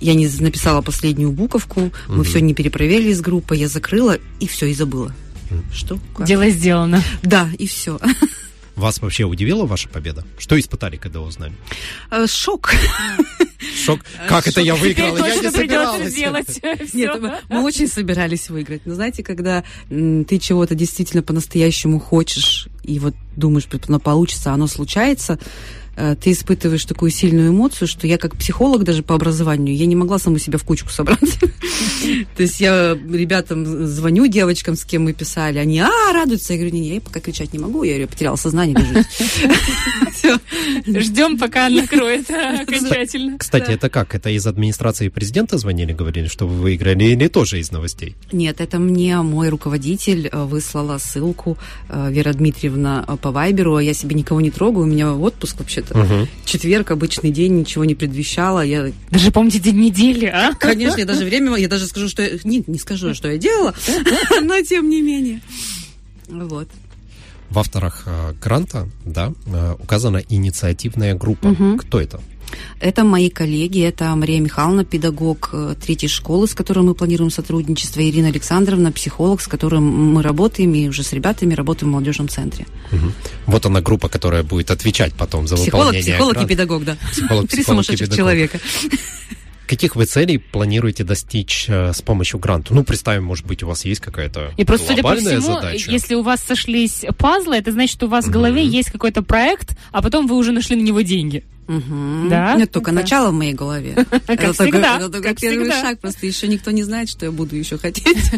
я 0.00 0.14
не 0.14 0.28
написала 0.40 0.82
последнюю 0.82 1.32
буковку, 1.32 1.92
мы 2.08 2.24
все 2.24 2.40
не 2.40 2.54
перепроверили 2.54 3.12
с 3.12 3.20
группой, 3.20 3.58
я 3.58 3.68
закрыла 3.68 4.18
и 4.40 4.46
все, 4.46 4.66
и 4.66 4.74
забыла. 4.74 5.14
Что? 5.72 5.98
Как? 6.16 6.26
Дело 6.26 6.48
сделано. 6.50 7.02
Да, 7.22 7.48
и 7.58 7.66
все. 7.66 7.98
Вас 8.78 9.00
вообще 9.02 9.24
удивила 9.24 9.66
ваша 9.66 9.88
победа? 9.88 10.24
Что 10.38 10.58
испытали, 10.58 10.96
когда 10.96 11.20
узнали? 11.20 11.52
Э, 12.10 12.26
Шок. 12.28 12.72
Шок. 13.84 14.00
Как 14.28 14.46
это 14.46 14.60
я 14.60 14.76
Теперь 14.76 14.94
выиграла? 14.94 15.26
Я 15.26 15.34
не 15.36 15.50
собиралась. 15.50 16.12
сделать. 16.12 16.60
Нет, 16.94 17.20
мы, 17.20 17.38
мы 17.48 17.64
очень 17.64 17.88
собирались 17.88 18.48
выиграть. 18.50 18.82
Но 18.86 18.94
знаете, 18.94 19.22
когда 19.24 19.64
м, 19.90 20.24
ты 20.24 20.38
чего-то 20.38 20.74
действительно 20.76 21.22
по-настоящему 21.24 21.98
хочешь, 21.98 22.68
и 22.84 22.98
вот 23.00 23.14
думаешь, 23.36 23.64
что 23.64 23.80
оно 23.88 23.98
получится, 23.98 24.52
оно 24.52 24.68
случается, 24.68 25.38
э, 25.96 26.14
ты 26.20 26.30
испытываешь 26.30 26.84
такую 26.84 27.10
сильную 27.10 27.50
эмоцию, 27.50 27.88
что 27.88 28.06
я 28.06 28.16
как 28.16 28.36
психолог 28.36 28.84
даже 28.84 29.02
по 29.02 29.14
образованию, 29.16 29.76
я 29.76 29.86
не 29.86 29.96
могла 29.96 30.18
саму 30.20 30.38
себя 30.38 30.58
в 30.58 30.62
кучку 30.64 30.90
собрать. 30.90 31.18
То 32.36 32.42
есть 32.42 32.60
я 32.60 32.94
ребятам 32.94 33.86
звоню, 33.86 34.26
девочкам, 34.26 34.76
с 34.76 34.84
кем 34.84 35.04
мы 35.04 35.12
писали, 35.12 35.58
они, 35.58 35.80
а, 35.80 36.12
радуются. 36.12 36.52
Я 36.52 36.58
говорю, 36.60 36.74
не, 36.74 36.94
я 36.94 37.00
пока 37.00 37.20
кричать 37.20 37.52
не 37.52 37.58
могу, 37.58 37.82
я 37.82 38.06
потеряла 38.06 38.36
сознание, 38.36 38.76
Все. 40.12 40.38
Ждем, 40.86 41.38
пока 41.38 41.68
накроет 41.68 42.30
окончательно. 42.60 43.38
Кстати, 43.38 43.70
это 43.70 43.88
как? 43.88 44.14
Это 44.14 44.30
из 44.30 44.46
администрации 44.46 45.08
президента 45.08 45.58
звонили, 45.58 45.92
говорили, 45.92 46.26
что 46.26 46.46
вы 46.46 46.56
выиграли, 46.56 47.04
или 47.04 47.28
тоже 47.28 47.60
из 47.60 47.70
новостей? 47.70 48.16
Нет, 48.32 48.60
это 48.60 48.78
мне 48.78 49.20
мой 49.22 49.48
руководитель 49.48 50.28
э, 50.30 50.44
выслала 50.44 50.98
ссылку 50.98 51.56
э, 51.88 52.10
Вера 52.10 52.32
Дмитриевна 52.32 53.04
э, 53.06 53.16
по 53.16 53.30
Вайберу. 53.30 53.76
а 53.76 53.82
Я 53.82 53.94
себе 53.94 54.14
никого 54.14 54.40
не 54.40 54.50
трогаю, 54.50 54.84
у 54.84 54.88
меня 54.88 55.14
отпуск 55.14 55.58
вообще-то. 55.58 55.98
Угу. 55.98 56.28
Четверг, 56.44 56.90
обычный 56.90 57.30
день, 57.30 57.58
ничего 57.58 57.84
не 57.84 57.94
предвещало. 57.94 58.60
Я 58.60 58.90
Даже 59.10 59.30
помните 59.30 59.58
день 59.58 59.78
недели, 59.78 60.26
а? 60.26 60.54
Конечно, 60.54 60.98
я 60.98 61.06
даже 61.06 61.24
время, 61.24 61.56
я 61.56 61.67
даже 61.68 61.86
скажу, 61.86 62.08
что 62.08 62.22
я, 62.22 62.38
не, 62.44 62.64
не 62.66 62.78
скажу, 62.78 63.14
что 63.14 63.28
я 63.30 63.38
делала, 63.38 63.74
но 64.42 64.60
тем 64.62 64.88
не 64.88 65.02
менее. 65.02 65.40
Вот. 66.28 66.68
В 67.50 67.58
авторах 67.58 68.02
э, 68.06 68.34
гранта, 68.42 68.88
да, 69.06 69.32
э, 69.46 69.74
указана 69.78 70.22
инициативная 70.28 71.14
группа. 71.14 71.54
Кто 71.78 72.00
это? 72.00 72.20
Это 72.80 73.04
мои 73.04 73.28
коллеги, 73.30 73.82
это 73.82 74.14
Мария 74.14 74.40
Михайловна, 74.40 74.84
педагог 74.84 75.50
э, 75.52 75.74
третьей 75.82 76.08
школы, 76.08 76.46
с 76.46 76.54
которой 76.54 76.80
мы 76.80 76.94
планируем 76.94 77.30
сотрудничество, 77.30 78.00
Ирина 78.00 78.28
Александровна, 78.28 78.92
психолог, 78.92 79.40
с 79.40 79.46
которым 79.48 79.84
мы 80.14 80.22
работаем, 80.22 80.74
и 80.74 80.88
уже 80.88 81.02
с 81.02 81.12
ребятами 81.12 81.54
работаем 81.54 81.90
в 81.90 81.92
молодежном 81.92 82.28
центре. 82.28 82.66
Мгм. 82.90 83.12
Вот 83.46 83.66
она 83.66 83.80
группа, 83.80 84.08
которая 84.08 84.42
будет 84.42 84.70
отвечать 84.70 85.14
потом 85.14 85.46
за 85.46 85.56
Психолог, 85.56 85.86
выполнение 85.86 86.12
психолог 86.14 86.32
и 86.32 86.34
гранта. 86.36 86.48
педагог, 86.48 86.84
да. 86.84 86.96
Психолог, 87.10 87.48
Три 87.48 87.58
психолог 87.58 87.60
и 87.60 87.64
сумасшедших 87.64 88.08
педагог. 88.08 88.16
человека. 88.16 88.60
Каких 89.68 89.94
вы 89.96 90.06
целей 90.06 90.38
планируете 90.38 91.04
достичь 91.04 91.66
э, 91.68 91.92
с 91.92 92.00
помощью 92.00 92.40
гранта? 92.40 92.74
Ну, 92.74 92.84
представим, 92.84 93.24
может 93.24 93.46
быть, 93.46 93.62
у 93.62 93.66
вас 93.68 93.84
есть 93.84 94.00
какая-то 94.00 94.52
И 94.56 94.64
просто, 94.64 94.88
судя 94.88 95.02
по 95.02 95.14
всему, 95.14 95.40
задача. 95.42 95.90
если 95.90 96.14
у 96.14 96.22
вас 96.22 96.40
сошлись 96.42 97.04
пазлы, 97.18 97.56
это 97.56 97.70
значит, 97.72 97.92
что 97.94 98.06
у 98.06 98.08
вас 98.08 98.24
в 98.26 98.30
голове 98.30 98.64
есть 98.66 98.90
какой-то 98.90 99.22
проект, 99.22 99.76
а 99.92 100.00
потом 100.02 100.26
вы 100.26 100.36
уже 100.36 100.52
нашли 100.52 100.74
на 100.76 100.80
него 100.82 101.02
деньги. 101.02 101.44
Мгм. 101.66 102.28
Да? 102.30 102.54
Нет, 102.54 102.72
только 102.72 102.92
Да. 102.92 103.02
начало 103.02 103.28
в 103.30 103.34
моей 103.34 103.52
голове. 103.52 103.92
Как 104.10 104.22
Это 104.26 104.54
только- 104.56 104.62
всегда, 104.64 104.96
это 104.96 105.08
только 105.10 105.28
как 105.28 105.38
первый 105.38 105.64
всегда. 105.68 105.82
шаг, 105.82 106.00
просто 106.00 106.26
еще 106.26 106.48
никто 106.48 106.70
не 106.70 106.82
знает, 106.82 107.10
что 107.10 107.26
я 107.26 107.30
буду 107.30 107.54
еще 107.56 107.76
хотеть. 107.76 108.06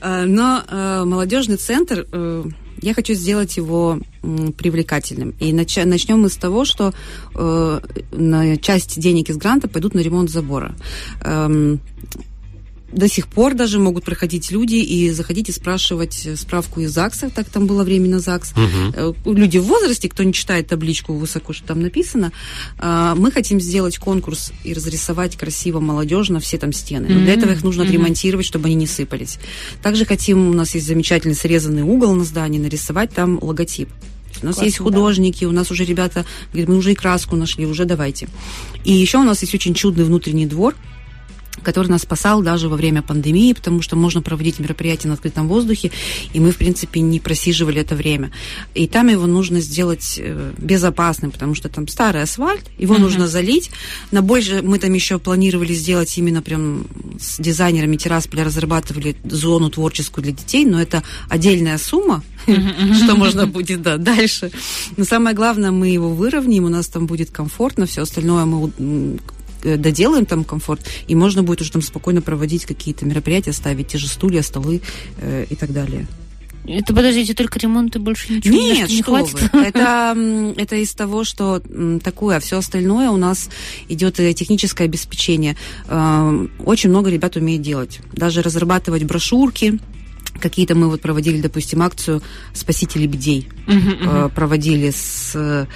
А, 0.00 0.24
Но 0.24 0.62
э, 0.66 1.04
молодежный 1.04 1.56
центр, 1.56 2.06
э, 2.10 2.44
я 2.80 2.94
хочу 2.94 3.14
сделать 3.14 3.56
его 3.56 3.98
привлекательным. 4.22 5.34
И 5.40 5.52
начнем 5.52 6.20
мы 6.20 6.28
с 6.28 6.36
того, 6.36 6.64
что 6.64 6.94
э, 7.34 7.80
часть 8.60 9.00
денег 9.00 9.30
из 9.30 9.36
гранта 9.36 9.68
пойдут 9.68 9.94
на 9.94 10.00
ремонт 10.00 10.30
забора. 10.30 10.74
Эм, 11.22 11.80
до 12.94 13.08
сих 13.08 13.26
пор 13.26 13.54
даже 13.54 13.78
могут 13.78 14.04
проходить 14.04 14.50
люди 14.50 14.76
и 14.76 15.10
заходить 15.10 15.48
и 15.48 15.52
спрашивать 15.52 16.24
э, 16.24 16.36
справку 16.36 16.80
из 16.80 16.92
ЗАГСа, 16.92 17.30
так 17.30 17.48
там 17.48 17.66
было 17.66 17.84
временно 17.84 18.20
ЗАГС. 18.20 18.54
Э, 18.94 19.12
люди 19.24 19.58
в 19.58 19.64
возрасте, 19.64 20.08
кто 20.08 20.22
не 20.22 20.32
читает 20.32 20.68
табличку 20.68 21.14
высоко, 21.14 21.52
что 21.52 21.66
там 21.66 21.80
написано, 21.80 22.32
а, 22.78 23.14
мы 23.14 23.30
хотим 23.30 23.60
сделать 23.60 23.98
конкурс 23.98 24.52
и 24.62 24.72
разрисовать 24.72 25.36
красиво 25.36 25.80
молодежно 25.80 26.40
все 26.40 26.58
там 26.58 26.72
стены. 26.72 27.08
Но 27.08 27.20
для 27.20 27.34
этого 27.34 27.52
их 27.52 27.62
нужно 27.64 27.84
отремонтировать, 27.84 28.46
чтобы 28.46 28.66
они 28.66 28.76
не 28.76 28.86
сыпались. 28.86 29.38
Также 29.82 30.04
хотим, 30.04 30.50
у 30.50 30.52
нас 30.52 30.74
есть 30.74 30.86
замечательный 30.86 31.34
срезанный 31.34 31.82
угол 31.82 32.14
на 32.14 32.24
здании, 32.24 32.58
нарисовать 32.58 33.10
там 33.10 33.38
логотип. 33.42 33.88
У 34.42 34.46
нас 34.46 34.56
Классно, 34.56 34.64
есть 34.64 34.78
да. 34.78 34.84
художники, 34.84 35.44
у 35.44 35.52
нас 35.52 35.70
уже 35.70 35.84
ребята 35.84 36.24
говорят, 36.52 36.68
мы 36.68 36.76
уже 36.76 36.92
и 36.92 36.94
краску 36.94 37.36
нашли, 37.36 37.66
уже 37.66 37.84
давайте. 37.84 38.28
И 38.84 38.92
еще 38.92 39.18
у 39.18 39.22
нас 39.22 39.42
есть 39.42 39.54
очень 39.54 39.74
чудный 39.74 40.04
внутренний 40.04 40.46
двор, 40.46 40.74
который 41.62 41.88
нас 41.88 42.02
спасал 42.02 42.42
даже 42.42 42.68
во 42.68 42.76
время 42.76 43.02
пандемии, 43.02 43.52
потому 43.52 43.82
что 43.82 43.96
можно 43.96 44.22
проводить 44.22 44.58
мероприятия 44.58 45.08
на 45.08 45.14
открытом 45.14 45.48
воздухе, 45.48 45.90
и 46.32 46.40
мы, 46.40 46.50
в 46.50 46.56
принципе, 46.56 47.00
не 47.00 47.20
просиживали 47.20 47.80
это 47.80 47.94
время. 47.94 48.30
И 48.74 48.86
там 48.86 49.08
его 49.08 49.26
нужно 49.26 49.60
сделать 49.60 50.18
э, 50.18 50.52
безопасным, 50.58 51.30
потому 51.30 51.54
что 51.54 51.68
там 51.68 51.88
старый 51.88 52.22
асфальт, 52.22 52.64
его 52.78 52.94
Мгм. 52.94 53.02
нужно 53.02 53.28
залить. 53.28 53.70
На 54.10 54.22
больше 54.22 54.62
мы 54.62 54.78
там 54.78 54.92
еще 54.92 55.18
планировали 55.18 55.72
сделать 55.74 56.16
именно 56.18 56.42
прям 56.42 56.86
с 57.18 57.38
дизайнерами 57.40 57.96
Тирасполя 57.96 58.44
разрабатывали 58.44 59.16
зону 59.24 59.70
творческую 59.70 60.24
для 60.24 60.32
детей, 60.32 60.64
но 60.64 60.80
это 60.80 61.02
отдельная 61.28 61.78
сумма, 61.78 62.22
что 62.44 63.16
можно 63.16 63.46
будет 63.46 63.82
да, 63.82 63.96
дальше. 63.96 64.50
Но 64.96 65.04
самое 65.04 65.34
главное, 65.34 65.70
мы 65.70 65.88
его 65.88 66.10
выровняем, 66.10 66.64
у 66.64 66.68
нас 66.68 66.88
там 66.88 67.06
будет 67.06 67.30
комфортно, 67.30 67.86
все 67.86 68.02
остальное 68.02 68.44
мы 68.44 68.72
доделаем 69.76 70.26
там 70.26 70.44
комфорт, 70.44 70.80
и 71.08 71.14
можно 71.14 71.42
будет 71.42 71.60
уже 71.62 71.72
там 71.72 71.82
спокойно 71.82 72.22
проводить 72.22 72.64
какие-то 72.64 73.04
мероприятия, 73.06 73.52
ставить 73.52 73.88
те 73.88 73.98
же 73.98 74.06
стулья, 74.08 74.42
столы 74.42 74.80
э, 75.18 75.46
и 75.50 75.54
так 75.54 75.72
далее. 75.72 76.06
Это, 76.66 76.94
подождите, 76.94 77.34
только 77.34 77.58
ремонт 77.58 77.94
и 77.94 77.98
больше 77.98 78.32
ничего 78.32 78.54
Нет, 78.56 78.88
не 78.88 78.96
что 79.02 79.04
хватит? 79.04 79.52
вы. 79.52 79.60
Это, 79.60 80.54
это 80.56 80.76
из 80.76 80.94
того, 80.94 81.22
что 81.24 81.60
такое, 82.02 82.36
а 82.36 82.40
все 82.40 82.56
остальное 82.56 83.10
у 83.10 83.18
нас 83.18 83.50
идет 83.90 84.18
э, 84.18 84.32
техническое 84.32 84.84
обеспечение. 84.84 85.56
Эм, 85.88 86.50
Очень 86.64 86.88
много 86.90 87.10
ребят 87.10 87.36
умеет 87.36 87.60
делать. 87.60 88.00
Даже 88.12 88.40
разрабатывать 88.40 89.04
брошюрки. 89.04 89.78
Какие-то 90.40 90.74
мы 90.74 90.88
вот 90.88 91.02
проводили, 91.02 91.40
допустим, 91.40 91.82
акцию 91.82 92.22
«Спасите 92.54 92.98
лебедей». 92.98 93.46
Мгм, 93.66 93.88
Э, 94.00 94.20
мгм. 94.22 94.30
Проводили 94.30 94.90
с... 94.90 95.66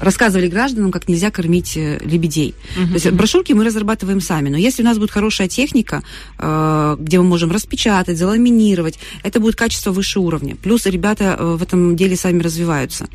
рассказывали 0.00 0.48
гражданам, 0.48 0.90
как 0.90 1.08
нельзя 1.08 1.30
кормить 1.30 1.76
э, 1.76 1.98
лебедей. 2.04 2.54
Мгм, 2.76 2.88
То 2.88 2.94
есть 2.94 3.10
брошюрки 3.10 3.52
мы 3.52 3.64
разрабатываем 3.64 4.20
сами, 4.20 4.48
но 4.50 4.56
если 4.56 4.82
у 4.82 4.84
нас 4.84 4.98
будет 4.98 5.10
хорошая 5.10 5.48
техника, 5.48 6.02
э, 6.38 6.96
где 6.98 7.18
мы 7.18 7.24
можем 7.24 7.50
распечатать, 7.50 8.18
заламинировать, 8.18 8.98
это 9.22 9.40
будет 9.40 9.56
качество 9.56 9.92
выше 9.92 10.20
уровня. 10.20 10.56
Плюс 10.56 10.86
ребята 10.86 11.36
э, 11.38 11.56
в 11.56 11.62
этом 11.62 11.96
деле 11.96 12.16
сами 12.16 12.42
развиваются. 12.42 13.08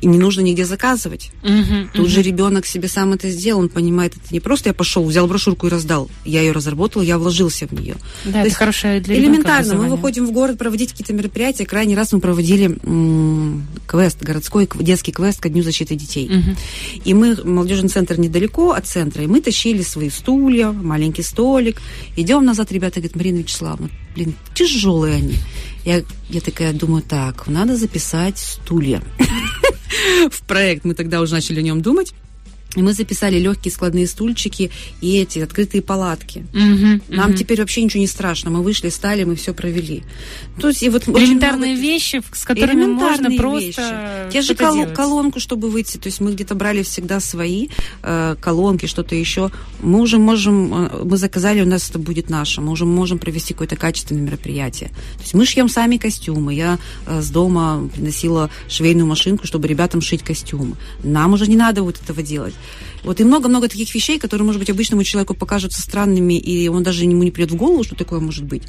И 0.00 0.06
не 0.06 0.18
нужно 0.18 0.42
нигде 0.42 0.64
заказывать. 0.64 1.30
Мгм, 1.42 1.90
Тут 1.92 2.02
мгм. 2.02 2.10
же 2.10 2.22
ребенок 2.22 2.66
себе 2.66 2.88
сам 2.88 3.12
это 3.12 3.28
сделал, 3.30 3.60
он 3.60 3.68
понимает, 3.68 4.14
это 4.16 4.32
не 4.32 4.40
просто 4.40 4.70
я 4.70 4.74
пошел, 4.74 5.04
взял 5.04 5.26
брошюрку 5.26 5.66
и 5.66 5.70
раздал. 5.70 6.10
Я 6.24 6.40
ее 6.40 6.52
разработал, 6.52 7.02
я 7.02 7.18
вложился 7.18 7.66
в 7.66 7.72
нее. 7.72 7.96
Да, 8.24 8.32
То 8.32 8.38
это 8.38 8.46
есть 8.46 8.56
хорошее 8.56 9.00
для 9.00 9.16
Элементарно, 9.16 9.74
мы 9.74 9.88
выходим 9.88 10.26
в 10.26 10.32
город 10.32 10.58
проводить 10.58 10.92
какие-то 10.92 11.12
мероприятия. 11.12 11.66
Крайний 11.66 11.94
раз 11.94 12.12
мы 12.12 12.20
проводили 12.20 12.78
квест, 13.86 14.22
городской 14.22 14.68
детский 14.80 15.12
квест 15.12 15.40
ко 15.40 15.48
Дню 15.48 15.62
защиты 15.62 15.94
детей. 15.94 16.11
Мгм. 16.20 16.56
И 17.04 17.14
мы, 17.14 17.36
молодежный 17.44 17.88
центр 17.88 18.18
недалеко 18.18 18.72
от 18.72 18.86
центра, 18.86 19.22
и 19.22 19.26
мы 19.26 19.40
тащили 19.40 19.82
свои 19.82 20.10
стулья, 20.10 20.72
маленький 20.72 21.22
столик. 21.22 21.80
Идем 22.16 22.44
назад, 22.44 22.72
ребята 22.72 23.00
говорят, 23.00 23.16
Марина 23.16 23.38
Вячеславовна, 23.38 23.90
блин, 24.14 24.34
тяжелые 24.54 25.16
они. 25.16 25.36
Я, 25.84 26.02
я 26.28 26.40
такая 26.40 26.72
думаю, 26.72 27.02
так, 27.02 27.46
надо 27.48 27.76
записать 27.76 28.38
стулья 28.38 29.02
в 30.30 30.42
проект. 30.46 30.84
Мы 30.84 30.94
тогда 30.94 31.20
уже 31.20 31.34
начали 31.34 31.60
о 31.60 31.62
нем 31.62 31.82
думать. 31.82 32.14
И 32.74 32.80
мы 32.80 32.94
записали 32.94 33.38
легкие 33.38 33.70
складные 33.70 34.06
стульчики 34.06 34.70
и 35.02 35.18
эти 35.18 35.40
открытые 35.40 35.82
палатки. 35.82 36.46
Мгм, 36.54 37.02
Нам 37.08 37.28
мгм. 37.30 37.36
теперь 37.36 37.60
вообще 37.60 37.82
ничего 37.82 38.00
не 38.00 38.06
страшно. 38.06 38.50
Мы 38.50 38.62
вышли, 38.62 38.88
стали, 38.88 39.24
мы 39.24 39.34
все 39.36 39.52
провели. 39.52 40.02
То 40.58 40.68
есть, 40.68 40.82
и 40.82 40.88
вот 40.88 41.06
Элементарные 41.06 41.72
много- 41.74 41.82
вещи, 41.82 42.22
с 42.32 42.44
которыми 42.44 42.86
можно 42.86 43.30
просто 43.36 43.66
вещи. 44.28 44.32
Те 44.32 44.40
же 44.40 44.54
делать. 44.54 44.94
колонку, 44.94 45.38
чтобы 45.38 45.68
выйти. 45.68 45.98
То 45.98 46.06
есть 46.08 46.20
мы 46.20 46.32
где-то 46.32 46.54
брали 46.54 46.82
всегда 46.82 47.20
свои 47.20 47.68
э, 48.02 48.36
колонки, 48.40 48.86
что-то 48.86 49.14
еще. 49.14 49.50
Мы 49.82 50.00
уже 50.00 50.18
можем, 50.18 50.86
э, 50.86 51.04
мы 51.04 51.16
заказали, 51.18 51.60
у 51.60 51.66
нас 51.66 51.90
это 51.90 51.98
будет 51.98 52.30
наше. 52.30 52.62
Мы 52.62 52.72
уже 52.72 52.86
можем 52.86 53.18
провести 53.18 53.52
какое-то 53.52 53.76
качественное 53.76 54.22
мероприятие. 54.22 54.88
То 55.16 55.22
есть 55.22 55.34
мы 55.34 55.44
шьем 55.44 55.68
сами 55.68 55.98
костюмы. 55.98 56.54
Я 56.54 56.78
э, 57.06 57.20
с 57.20 57.28
дома 57.28 57.88
приносила 57.94 58.48
швейную 58.68 59.06
машинку, 59.06 59.46
чтобы 59.46 59.68
ребятам 59.68 60.00
шить 60.00 60.22
костюмы. 60.22 60.76
Нам 61.02 61.34
уже 61.34 61.46
не 61.46 61.56
надо 61.56 61.82
вот 61.82 62.00
этого 62.02 62.22
делать. 62.22 62.54
Вот 63.02 63.20
и 63.20 63.24
много-много 63.24 63.68
таких 63.68 63.92
вещей, 63.94 64.18
которые, 64.18 64.46
может 64.46 64.60
быть, 64.60 64.70
обычному 64.70 65.02
человеку 65.04 65.34
покажутся 65.34 65.82
странными, 65.82 66.34
и 66.34 66.68
он 66.68 66.82
даже 66.82 67.04
ему 67.04 67.22
не 67.22 67.30
придет 67.30 67.50
в 67.52 67.56
голову, 67.56 67.82
что 67.84 67.94
такое 67.96 68.20
может 68.20 68.44
быть. 68.44 68.62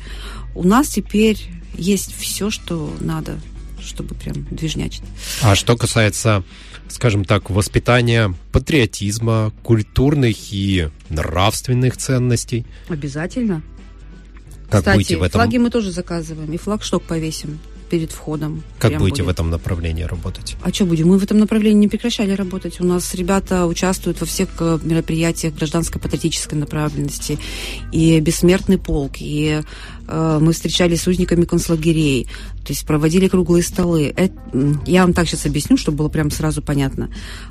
У 0.55 0.63
нас 0.63 0.89
теперь 0.89 1.37
есть 1.75 2.15
все, 2.17 2.49
что 2.49 2.93
надо, 2.99 3.39
чтобы 3.81 4.15
прям 4.15 4.45
движнячить. 4.49 5.03
А 5.41 5.55
что 5.55 5.77
касается, 5.77 6.43
скажем 6.89 7.25
так, 7.25 7.49
воспитания 7.49 8.33
патриотизма, 8.51 9.51
культурных 9.63 10.35
и 10.51 10.89
нравственных 11.09 11.97
ценностей, 11.97 12.65
Обязательно. 12.89 13.61
как 14.69 14.79
Кстати, 14.79 14.97
быть 14.97 15.09
в 15.09 15.23
этом? 15.23 15.41
флаги 15.41 15.57
мы 15.57 15.69
тоже 15.69 15.91
заказываем, 15.91 16.51
и 16.51 16.57
флагшток 16.57 17.03
повесим 17.03 17.59
перед 17.93 18.11
входом. 18.11 18.63
Как 18.79 18.89
Прям 18.89 19.01
будете 19.03 19.21
будет. 19.21 19.27
в 19.27 19.29
этом 19.29 19.51
направлении 19.51 20.01
работать? 20.01 20.55
А 20.63 20.73
что 20.73 20.85
будем? 20.85 21.09
Мы 21.09 21.19
в 21.19 21.23
этом 21.23 21.37
направлении 21.37 21.81
не 21.81 21.87
прекращали 21.87 22.31
работать. 22.31 22.81
У 22.81 22.83
нас 22.83 23.13
ребята 23.13 23.67
участвуют 23.67 24.19
во 24.19 24.25
всех 24.25 24.49
э, 24.59 24.79
мероприятиях 24.81 25.53
гражданско-патриотической 25.53 26.57
направленности. 26.57 27.37
И 27.91 28.19
«Бессмертный 28.19 28.79
полк», 28.79 29.11
и 29.19 29.61
мы 30.07 30.51
встречались 30.53 31.01
с 31.01 31.07
узниками 31.07 31.45
концлагерей, 31.45 32.27
то 32.65 32.71
есть 32.73 32.85
проводили 32.85 33.27
круглые 33.27 33.63
столы. 33.63 34.13
Эт- 34.15 34.33
м, 34.53 34.81
я 34.85 35.03
вам 35.03 35.13
так 35.13 35.27
сейчас 35.27 35.45
объясню, 35.45 35.77
чтобы 35.77 35.97
было 35.97 36.09
прям 36.09 36.31
сразу 36.31 36.61
понятно. 36.61 37.09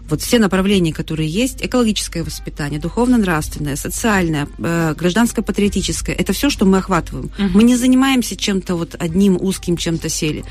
Вот 0.08 0.20
все 0.22 0.38
направления, 0.38 0.92
которые 0.92 1.28
есть, 1.28 1.64
экологическое 1.64 2.24
воспитание, 2.24 2.80
духовно-нравственное, 2.80 3.76
социальное, 3.76 4.48
э, 4.58 4.94
гражданско-патриотическое, 4.96 6.14
это 6.14 6.32
все, 6.32 6.50
что 6.50 6.64
мы 6.64 6.78
охватываем. 6.78 7.30
Мы 7.54 7.62
не 7.62 7.76
занимаемся 7.76 8.36
чем-то 8.36 8.76
вот 8.76 8.96
одним 8.98 9.36
узким 9.40 9.76
чем-то 9.76 10.08
сели. 10.08 10.44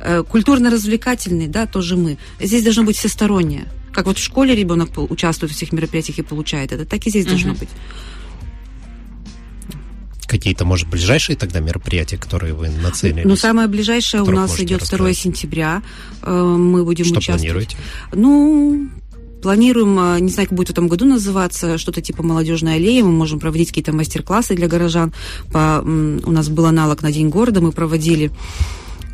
Э, 0.00 0.22
культурно-развлекательный, 0.28 1.48
да, 1.48 1.66
тоже 1.66 1.96
мы. 1.96 2.18
Здесь 2.40 2.62
должно 2.64 2.84
быть 2.84 2.96
всестороннее. 2.96 3.66
Как 3.92 4.06
вот 4.06 4.18
в 4.18 4.22
школе 4.22 4.54
ребенок 4.54 4.90
участвует 4.96 5.52
в 5.52 5.56
всех 5.56 5.72
мероприятиях 5.72 6.18
и 6.18 6.22
получает 6.22 6.72
это, 6.72 6.84
так 6.84 7.06
и 7.06 7.10
здесь 7.10 7.24
должно 7.24 7.54
быть. 7.60 7.70
Какие-то, 10.26 10.64
может, 10.64 10.88
ближайшие 10.88 11.36
тогда 11.36 11.60
мероприятия, 11.60 12.16
которые 12.16 12.54
вы 12.54 12.68
нацелились? 12.68 13.24
Но 13.24 13.36
самое 13.36 13.68
ближайшее 13.68 14.22
у 14.22 14.30
нас 14.30 14.58
идет 14.60 14.80
2 14.80 14.98
рассказать? 14.98 15.16
сентября. 15.16 15.82
Э, 16.22 16.42
Мы 16.42 16.84
будем 16.84 17.04
Что 17.04 17.18
участвовать. 17.18 17.42
планируете? 17.42 17.76
Ну, 18.12 18.88
планируем, 19.42 19.98
э, 19.98 20.20
не 20.20 20.30
знаю, 20.30 20.48
как 20.48 20.56
будет 20.56 20.68
в 20.68 20.72
этом 20.72 20.88
году 20.88 21.04
называться, 21.04 21.78
что-то 21.78 22.00
типа 22.00 22.22
молодежной 22.22 22.76
аллеи. 22.76 23.02
Мы 23.02 23.12
можем 23.12 23.38
проводить 23.38 23.68
какие-то 23.68 23.92
мастер-классы 23.92 24.54
для 24.56 24.66
горожан. 24.68 25.12
По, 25.52 25.80
у 25.84 26.30
нас 26.32 26.48
был 26.48 26.66
аналог 26.66 27.02
на 27.02 27.12
День 27.12 27.28
города, 27.28 27.60
мы 27.60 27.72
проводили 27.72 28.30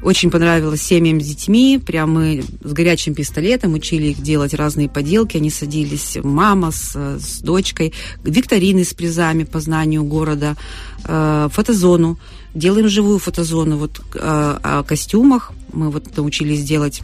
очень 0.02 0.30
понравилось 0.30 0.82
семьям 0.82 1.20
с 1.20 1.26
детьми. 1.26 1.78
Прям 1.78 2.12
мы 2.12 2.44
с 2.62 2.72
горячим 2.72 3.14
пистолетом 3.14 3.74
учили 3.74 4.08
их 4.08 4.20
делать 4.20 4.54
разные 4.54 4.88
поделки. 4.88 5.36
Они 5.36 5.50
садились, 5.50 6.18
мама 6.22 6.72
с, 6.72 6.94
с 6.94 7.40
дочкой, 7.40 7.92
викторины 8.24 8.84
с 8.84 8.94
призами 8.94 9.44
по 9.44 9.60
знанию 9.60 10.04
города, 10.04 10.56
э, 11.04 11.48
фотозону. 11.52 12.18
Делаем 12.54 12.88
живую 12.88 13.18
фотозону. 13.18 13.76
Вот 13.78 14.00
э, 14.14 14.18
о 14.62 14.82
костюмах 14.82 15.52
мы 15.72 15.90
вот 15.90 16.16
научились 16.16 16.64
делать 16.64 17.02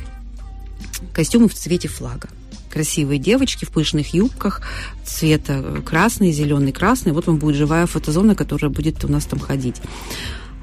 костюмы 1.13 1.49
в 1.49 1.55
цвете 1.55 1.89
флага. 1.89 2.29
Красивые 2.71 3.19
девочки 3.19 3.65
в 3.65 3.71
пышных 3.71 4.13
юбках, 4.13 4.61
цвета 5.05 5.83
красный, 5.87 6.33
зеленый, 6.33 6.73
красный. 6.73 7.13
Вот 7.13 7.27
вам 7.27 7.39
будет 7.39 7.57
живая 7.57 7.87
фотозона, 7.87 8.35
которая 8.35 8.71
будет 8.71 9.05
у 9.05 9.09
нас 9.09 9.25
там 9.25 9.39
ходить. 9.39 9.77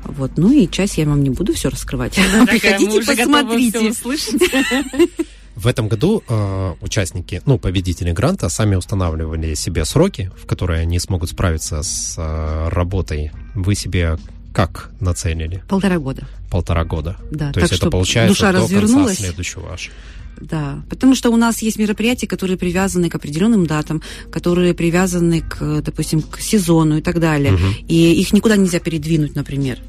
Вот, 0.06 0.32
ну 0.38 0.52
и 0.52 0.68
часть 0.70 0.98
я 0.98 1.06
вам 1.06 1.24
не 1.24 1.30
буду 1.30 1.54
все 1.54 1.70
раскрывать. 1.70 2.13
Приходите, 2.13 3.02
посмотрите. 3.02 3.94
В 5.56 5.68
этом 5.68 5.88
году 5.88 6.22
э, 6.28 6.74
участники, 6.82 7.41
ну, 7.46 7.58
победители 7.58 8.12
гранта 8.12 8.50
сами 8.50 8.76
устанавливали 8.76 9.54
себе 9.54 9.86
сроки, 9.86 10.30
в 10.38 10.46
которые 10.46 10.82
они 10.82 11.00
смогут 11.00 11.30
справиться 11.30 11.82
с 11.82 12.15
э, 12.18 12.70
работой. 12.70 13.32
Вы 13.54 13.74
себе 13.76 14.18
как 14.54 14.91
нацелили? 15.00 15.63
Полтора 15.68 15.98
года, 15.98 16.28
Полтора 16.50 16.84
года. 16.84 17.18
да. 17.32 17.52
То 17.52 17.62
так 17.62 17.72
есть 17.72 17.82
это 17.82 17.89
получается 17.89 18.34
душа 18.34 18.52
до 18.52 18.60
конца 18.60 18.76
развернулась. 18.76 19.18
следующего 19.18 19.74
аж. 19.74 19.91
Да, 20.39 20.84
потому 20.89 21.15
что 21.15 21.30
у 21.30 21.38
нас 21.38 21.62
есть 21.62 21.80
мероприятия, 21.80 22.28
которые 22.28 22.58
привязаны 22.58 23.10
к 23.10 23.15
определенным 23.15 23.65
датам, 23.65 24.02
которые 24.32 24.74
привязаны 24.74 25.41
к, 25.41 25.82
допустим, 25.82 26.22
к 26.22 26.39
сезону 26.39 26.98
и 26.98 27.02
так 27.02 27.20
далее. 27.20 27.54
Мгм. 27.54 27.74
И 27.88 28.13
их 28.20 28.34
никуда 28.34 28.58
нельзя 28.58 28.80
передвинуть, 28.80 29.36
например. 29.36 29.80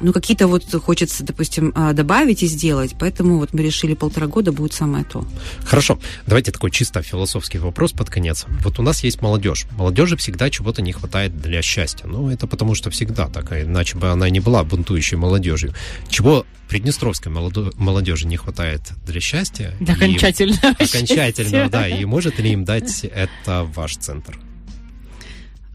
Ну, 0.00 0.12
какие-то 0.12 0.46
вот 0.46 0.64
хочется, 0.72 1.24
допустим, 1.24 1.72
а, 1.74 1.92
добавить 1.92 2.42
и 2.42 2.46
сделать, 2.46 2.96
поэтому 2.98 3.38
вот 3.38 3.52
мы 3.52 3.62
решили 3.62 3.94
полтора 3.94 4.26
года 4.26 4.50
будет 4.52 4.72
самое 4.72 5.04
то. 5.04 5.26
Хорошо, 5.64 5.98
давайте 6.26 6.52
такой 6.52 6.70
чисто 6.70 7.02
философский 7.02 7.58
вопрос 7.58 7.92
под 7.92 8.08
конец. 8.08 8.46
Вот 8.62 8.78
у 8.78 8.82
нас 8.82 9.04
есть 9.04 9.20
молодежь. 9.20 9.66
Молодежи 9.76 10.16
всегда 10.16 10.48
чего-то 10.50 10.82
не 10.82 10.92
хватает 10.92 11.40
для 11.40 11.60
счастья. 11.62 12.06
Ну, 12.06 12.30
это 12.30 12.46
потому 12.46 12.74
что 12.74 12.90
всегда 12.90 13.28
так, 13.28 13.52
а 13.52 13.62
иначе 13.62 13.98
бы 13.98 14.08
она 14.10 14.30
не 14.30 14.40
была 14.40 14.64
бунтующей 14.64 15.16
молодежью. 15.16 15.74
Чего 16.08 16.46
приднестровской 16.68 17.30
молодежи 17.32 18.26
не 18.26 18.36
хватает 18.36 18.82
для 19.06 19.20
счастья? 19.20 19.74
Да, 19.80 19.92
И- 19.92 19.96
окончательно. 19.96 20.76
Окончательно, 20.78 21.68
да. 21.68 21.88
И 21.88 22.04
может 22.04 22.38
ли 22.38 22.52
им 22.52 22.64
дать 22.64 23.04
это 23.04 23.68
ваш 23.74 23.96
центр? 23.96 24.38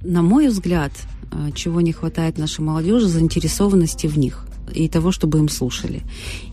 На 0.06 0.22
мой 0.22 0.50
взгляд, 0.50 0.92
а, 1.32 1.52
чего 1.52 1.82
не 1.82 1.92
хватает 1.92 2.38
нашей 2.38 2.62
молодежи, 2.62 3.08
заинтересованности 3.08 4.06
в 4.06 4.20
них 4.20 4.46
и 4.72 4.88
того, 4.88 5.12
чтобы 5.12 5.40
им 5.40 5.50
слушали. 5.50 6.04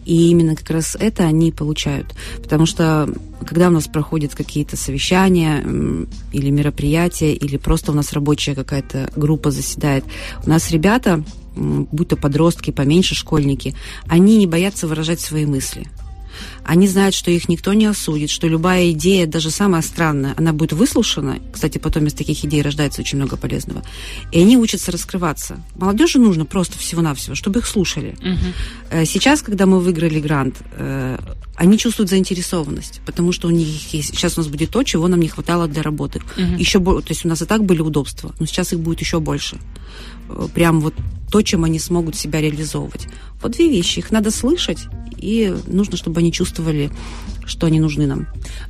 И 0.07 0.31
именно 0.31 0.57
как 0.57 0.71
раз 0.71 0.97
это 0.99 1.25
они 1.25 1.53
получают. 1.53 2.15
Потому 2.43 2.65
что 2.65 3.13
когда 3.47 3.69
у 3.69 3.71
нас 3.71 3.89
проходят 3.89 4.35
какие-то 4.35 4.79
совещания 4.79 5.63
или 6.33 6.51
мероприятия, 6.51 7.35
или 7.35 7.59
просто 7.59 7.93
у 7.93 7.95
нас 7.95 8.15
рабочая 8.15 8.55
какая-то 8.55 9.11
группа 9.17 9.51
заседает, 9.51 10.05
у 10.47 10.49
нас 10.49 10.71
ребята, 10.71 11.23
будь 11.55 12.09
то 12.09 12.17
подростки, 12.17 12.71
поменьше 12.71 13.15
школьники, 13.15 13.75
они 14.07 14.39
не 14.39 14.47
боятся 14.47 14.87
выражать 14.87 15.21
свои 15.21 15.45
мысли. 15.45 15.87
Они 16.65 16.87
знают, 16.89 17.15
что 17.15 17.31
их 17.31 17.49
никто 17.49 17.73
не 17.73 17.87
осудит, 17.87 18.31
что 18.31 18.47
любая 18.49 18.91
идея, 18.93 19.27
даже 19.27 19.51
самая 19.51 19.83
странная, 19.83 20.35
она 20.37 20.53
будет 20.53 20.73
выслушана. 20.73 21.39
Кстати, 21.53 21.79
потом 21.79 22.07
из 22.07 22.15
таких 22.15 22.45
идей 22.45 22.63
рождается 22.63 23.01
очень 23.03 23.19
много 23.19 23.37
полезного. 23.37 23.83
И 24.31 24.41
они 24.41 24.57
учатся 24.57 24.93
раскрываться. 24.93 25.61
Молодежи 25.77 26.19
нужно 26.19 26.45
просто 26.45 26.79
всего-навсего, 26.79 27.35
чтобы 27.35 27.61
их 27.61 27.67
слушали. 27.67 28.17
Э, 28.91 29.05
Сейчас, 29.05 29.43
когда 29.43 29.67
мы 29.67 29.81
выиграли 29.81 30.21
грант, 30.21 30.57
э, 30.77 31.19
они 31.57 31.79
чувствуют 31.79 32.11
заинтересованность, 32.11 33.01
потому 33.07 33.33
что 33.33 33.49
у 33.49 33.51
них 33.51 33.93
есть... 33.93 34.11
Сейчас 34.17 34.39
у 34.39 34.41
нас 34.41 34.49
будет 34.49 34.71
то, 34.71 34.83
чего 34.85 35.09
нам 35.09 35.21
не 35.21 35.29
хватало 35.29 35.67
для 35.69 35.83
работы. 35.83 36.21
Еще 36.59 36.79
бо- 36.79 37.01
То 37.03 37.11
есть 37.11 37.25
у 37.25 37.29
нас 37.29 37.43
и 37.43 37.45
так 37.45 37.65
были 37.65 37.81
удобства, 37.83 38.35
но 38.39 38.47
сейчас 38.47 38.73
их 38.73 38.81
будет 38.81 39.01
еще 39.01 39.19
больше. 39.21 39.57
Э, 40.29 40.49
Прям 40.55 40.81
вот 40.81 40.95
то, 41.31 41.43
чем 41.43 41.65
они 41.65 41.79
смогут 41.79 42.15
себя 42.15 42.41
реализовывать. 42.41 43.07
Вот 43.43 43.53
две 43.53 43.69
вещи. 43.69 44.01
Их 44.01 44.11
надо 44.11 44.31
слышать, 44.31 44.81
и 45.17 45.55
нужно, 45.67 45.97
чтобы 45.97 46.21
они 46.21 46.31
чувствовали, 46.31 46.52
чувствовали 46.53 46.91
что 47.47 47.67
они 47.67 47.81
нужны 47.81 48.07
нам. 48.07 48.27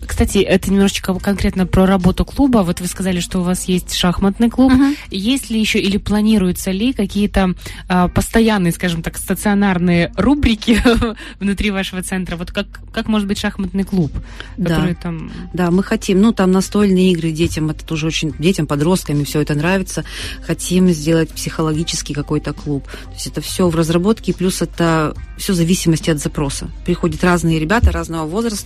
Кстати, 0.06 0.38
это 0.38 0.70
немножечко 0.70 1.14
конкретно 1.14 1.66
про 1.66 1.86
работу 1.86 2.24
клуба. 2.24 2.58
Вот 2.58 2.80
вы 2.80 2.86
сказали, 2.86 3.20
что 3.20 3.40
у 3.40 3.42
вас 3.42 3.64
есть 3.64 3.94
шахматный 3.94 4.50
клуб. 4.50 4.72
Есть 5.10 5.50
ли 5.50 5.60
еще 5.60 5.78
или 5.78 5.96
планируются 5.96 6.70
ли 6.70 6.92
какие-то 6.92 7.54
а, 7.88 8.08
постоянные, 8.08 8.72
скажем 8.72 9.02
так, 9.02 9.16
стационарные 9.18 10.12
рубрики 10.16 10.82
внутри 11.40 11.70
вашего 11.70 12.02
центра? 12.02 12.36
Вот 12.36 12.52
как, 12.52 12.66
как 12.92 13.08
может 13.08 13.28
быть 13.28 13.38
шахматный 13.38 13.84
клуб, 13.84 14.12
Да. 14.56 14.94
там... 15.00 15.30
Да, 15.52 15.70
мы 15.70 15.82
хотим, 15.82 16.20
ну, 16.20 16.32
там 16.32 16.52
настольные 16.52 17.12
игры 17.12 17.30
детям, 17.30 17.70
это 17.70 17.84
тоже 17.84 18.06
очень, 18.06 18.32
детям, 18.38 18.66
подросткам, 18.66 19.24
все 19.24 19.40
это 19.40 19.54
нравится. 19.54 20.04
Хотим 20.46 20.88
сделать 20.90 21.30
психологический 21.30 22.14
какой-то 22.14 22.52
клуб. 22.52 22.84
То 22.84 23.12
есть 23.12 23.26
это 23.26 23.40
все 23.40 23.68
в 23.68 23.76
разработке, 23.76 24.32
плюс 24.32 24.62
это 24.62 25.14
все 25.36 25.52
в 25.52 25.56
зависимости 25.56 26.10
от 26.10 26.18
запроса. 26.18 26.70
Приходят 26.84 27.22
разные 27.24 27.58
ребята 27.58 27.90
разного 27.92 28.26
возраста, 28.26 28.61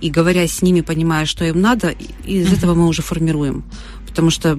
и 0.00 0.10
говоря 0.10 0.46
с 0.46 0.62
ними, 0.62 0.80
понимая, 0.80 1.26
что 1.26 1.44
им 1.44 1.60
надо, 1.60 1.94
из 2.24 2.52
этого 2.52 2.74
мы 2.74 2.86
уже 2.86 3.02
формируем. 3.02 3.64
Потому 4.06 4.30
что 4.30 4.58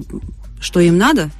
что 0.60 0.80
им 0.80 0.98
надо, 0.98 1.30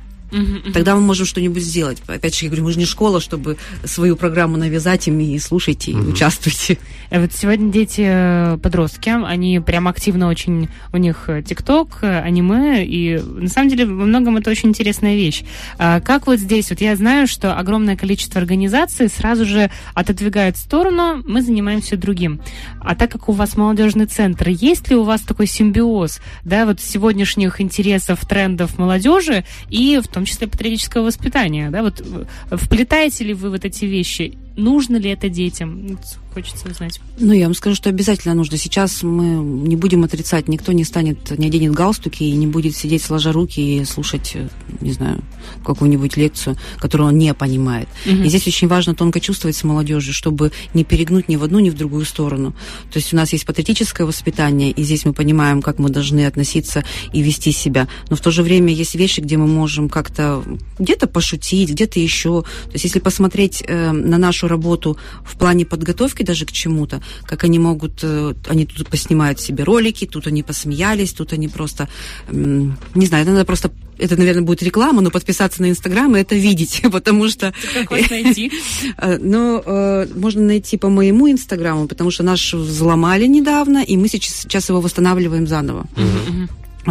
тогда 0.72 0.94
мы 0.94 1.00
можем 1.00 1.26
что-нибудь 1.26 1.62
сделать. 1.62 1.98
Опять 2.06 2.36
же, 2.36 2.44
я 2.46 2.50
говорю, 2.50 2.64
мы 2.64 2.72
же 2.72 2.78
не 2.78 2.86
школа, 2.86 3.20
чтобы 3.20 3.56
свою 3.84 4.16
программу 4.16 4.56
навязать 4.56 5.08
им 5.08 5.18
и 5.20 5.38
слушайте, 5.38 5.92
и 5.92 5.96
участвуйте. 5.96 6.78
Э, 7.10 7.20
Вот 7.20 7.32
сегодня 7.32 7.72
дети, 7.72 8.02
э, 8.04 8.58
подростки, 8.62 9.10
они 9.10 9.60
прям 9.60 9.88
активно 9.88 10.28
очень, 10.28 10.68
у 10.92 10.96
них 10.96 11.24
э, 11.28 11.42
ТикТок, 11.42 11.98
аниме, 12.02 12.84
и 12.84 13.18
на 13.18 13.48
самом 13.48 13.68
деле 13.68 13.86
во 13.86 14.04
многом 14.04 14.36
это 14.36 14.50
очень 14.50 14.70
интересная 14.70 15.16
вещь. 15.16 15.42
А 15.78 16.00
Как 16.00 16.26
вот 16.26 16.38
здесь, 16.38 16.70
вот 16.70 16.80
я 16.80 16.96
знаю, 16.96 17.26
что 17.26 17.58
огромное 17.58 17.96
количество 17.96 18.40
организаций 18.40 19.08
сразу 19.08 19.44
же 19.44 19.70
отодвигают 19.94 20.56
в 20.56 20.60
сторону, 20.60 21.22
мы 21.26 21.42
занимаемся 21.42 21.96
другим. 21.96 22.40
А 22.80 22.94
так 22.94 23.10
как 23.10 23.28
у 23.28 23.32
вас 23.32 23.56
молодежный 23.56 24.06
центр, 24.06 24.48
есть 24.48 24.88
ли 24.90 24.96
у 24.96 25.02
вас 25.02 25.20
такой 25.22 25.46
симбиоз, 25.46 26.20
да, 26.44 26.66
вот 26.66 26.80
сегодняшних 26.80 27.60
интересов, 27.60 28.24
трендов 28.26 28.78
молодежи 28.78 29.44
и 29.68 30.00
в 30.02 30.08
том 30.08 30.19
числе 30.24 30.46
патриотического 30.46 31.04
воспитания, 31.04 31.70
да, 31.70 31.82
вот 31.82 32.04
вплетаете 32.50 33.24
ли 33.24 33.34
вы 33.34 33.50
вот 33.50 33.64
эти 33.64 33.84
вещи? 33.84 34.38
Нужно 34.60 34.96
ли 34.96 35.10
это 35.10 35.28
детям? 35.28 35.86
Вот 35.88 36.18
Хочется 36.32 36.68
узнать. 36.68 37.00
Ну, 37.18 37.32
я 37.32 37.46
вам 37.46 37.54
скажу, 37.54 37.74
что 37.74 37.88
обязательно 37.88 38.34
нужно. 38.34 38.56
Сейчас 38.56 39.02
мы 39.02 39.24
не 39.66 39.74
будем 39.74 40.04
отрицать, 40.04 40.46
никто 40.46 40.70
не 40.70 40.84
станет, 40.84 41.36
не 41.36 41.48
оденет 41.48 41.72
галстуки 41.72 42.22
и 42.22 42.32
не 42.32 42.46
будет 42.46 42.76
сидеть 42.76 43.02
сложа 43.02 43.32
руки 43.32 43.60
и 43.60 43.84
слушать, 43.84 44.36
не 44.80 44.92
знаю, 44.92 45.24
какую-нибудь 45.64 46.16
лекцию, 46.16 46.56
которую 46.78 47.08
он 47.08 47.18
не 47.18 47.34
понимает. 47.34 47.88
И 48.06 48.28
здесь 48.28 48.46
очень 48.46 48.68
важно 48.68 48.94
тонко 48.94 49.18
чувствовать 49.18 49.56
с 49.56 49.64
молодежью, 49.64 50.14
чтобы 50.14 50.52
не 50.72 50.84
перегнуть 50.84 51.28
ни 51.28 51.34
в 51.34 51.42
одну, 51.42 51.58
ни 51.58 51.70
в 51.70 51.74
другую 51.74 52.04
сторону. 52.04 52.54
То 52.92 52.98
есть 52.98 53.12
у 53.12 53.16
нас 53.16 53.32
есть 53.32 53.44
патриотическое 53.44 54.06
воспитание, 54.06 54.70
и 54.70 54.82
здесь 54.84 55.04
мы 55.04 55.12
понимаем, 55.12 55.62
как 55.62 55.80
мы 55.80 55.88
должны 55.88 56.26
относиться 56.26 56.84
и 57.12 57.22
вести 57.22 57.50
себя. 57.50 57.88
Но 58.08 58.14
в 58.14 58.20
то 58.20 58.30
же 58.30 58.44
время 58.44 58.72
есть 58.72 58.94
вещи, 58.94 59.20
где 59.20 59.36
мы 59.36 59.48
можем 59.48 59.88
как-то 59.88 60.44
где-то 60.78 61.08
пошутить, 61.08 61.70
где-то 61.70 61.98
еще. 61.98 62.42
То 62.42 62.72
есть 62.74 62.84
если 62.84 63.00
посмотреть 63.00 63.64
э, 63.66 63.90
на 63.90 64.16
нашу 64.16 64.46
работу 64.50 64.98
в 65.24 65.36
плане 65.36 65.64
подготовки 65.64 66.22
даже 66.22 66.44
к 66.44 66.52
чему-то, 66.52 67.00
как 67.24 67.44
они 67.44 67.58
могут, 67.58 68.00
э, 68.02 68.34
они 68.48 68.66
тут 68.66 68.88
поснимают 68.88 69.40
себе 69.40 69.64
ролики, 69.64 70.06
тут 70.06 70.26
они 70.26 70.42
посмеялись, 70.42 71.12
тут 71.12 71.32
они 71.32 71.48
просто, 71.48 71.88
не 72.30 73.06
знаю, 73.06 73.26
надо 73.26 73.44
просто 73.44 73.70
это, 74.00 74.16
наверное, 74.16 74.42
будет 74.42 74.62
реклама, 74.62 75.02
но 75.02 75.10
подписаться 75.10 75.62
на 75.62 75.70
Инстаграм 75.70 76.16
и 76.16 76.20
это 76.20 76.34
видеть, 76.34 76.82
потому 76.92 77.28
что... 77.28 77.52
Как 77.74 77.90
вас 77.90 78.10
найти? 78.10 78.50
Э, 78.96 79.18
ну, 79.18 79.62
э, 79.64 80.06
можно 80.16 80.42
найти 80.42 80.76
по 80.76 80.88
моему 80.88 81.30
Инстаграму, 81.30 81.86
потому 81.86 82.10
что 82.10 82.22
наш 82.22 82.54
взломали 82.54 83.26
недавно, 83.26 83.82
и 83.82 83.96
мы 83.96 84.08
сейчас, 84.08 84.42
сейчас 84.42 84.68
его 84.68 84.80
восстанавливаем 84.80 85.46
заново. 85.46 85.86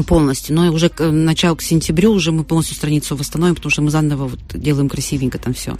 полностью. 0.07 0.55
Но 0.55 0.71
уже 0.71 0.89
к 0.89 1.03
началу 1.11 1.55
к 1.55 1.61
сентябрю 1.61 2.11
уже 2.11 2.31
мы 2.31 2.43
полностью 2.43 2.75
страницу 2.75 3.15
восстановим, 3.15 3.55
потому 3.55 3.71
что 3.71 3.81
мы 3.81 3.91
заново 3.91 4.27
вот 4.27 4.39
делаем 4.53 4.87
красивенько 4.87 5.37
там 5.37 5.53
все. 5.53 5.77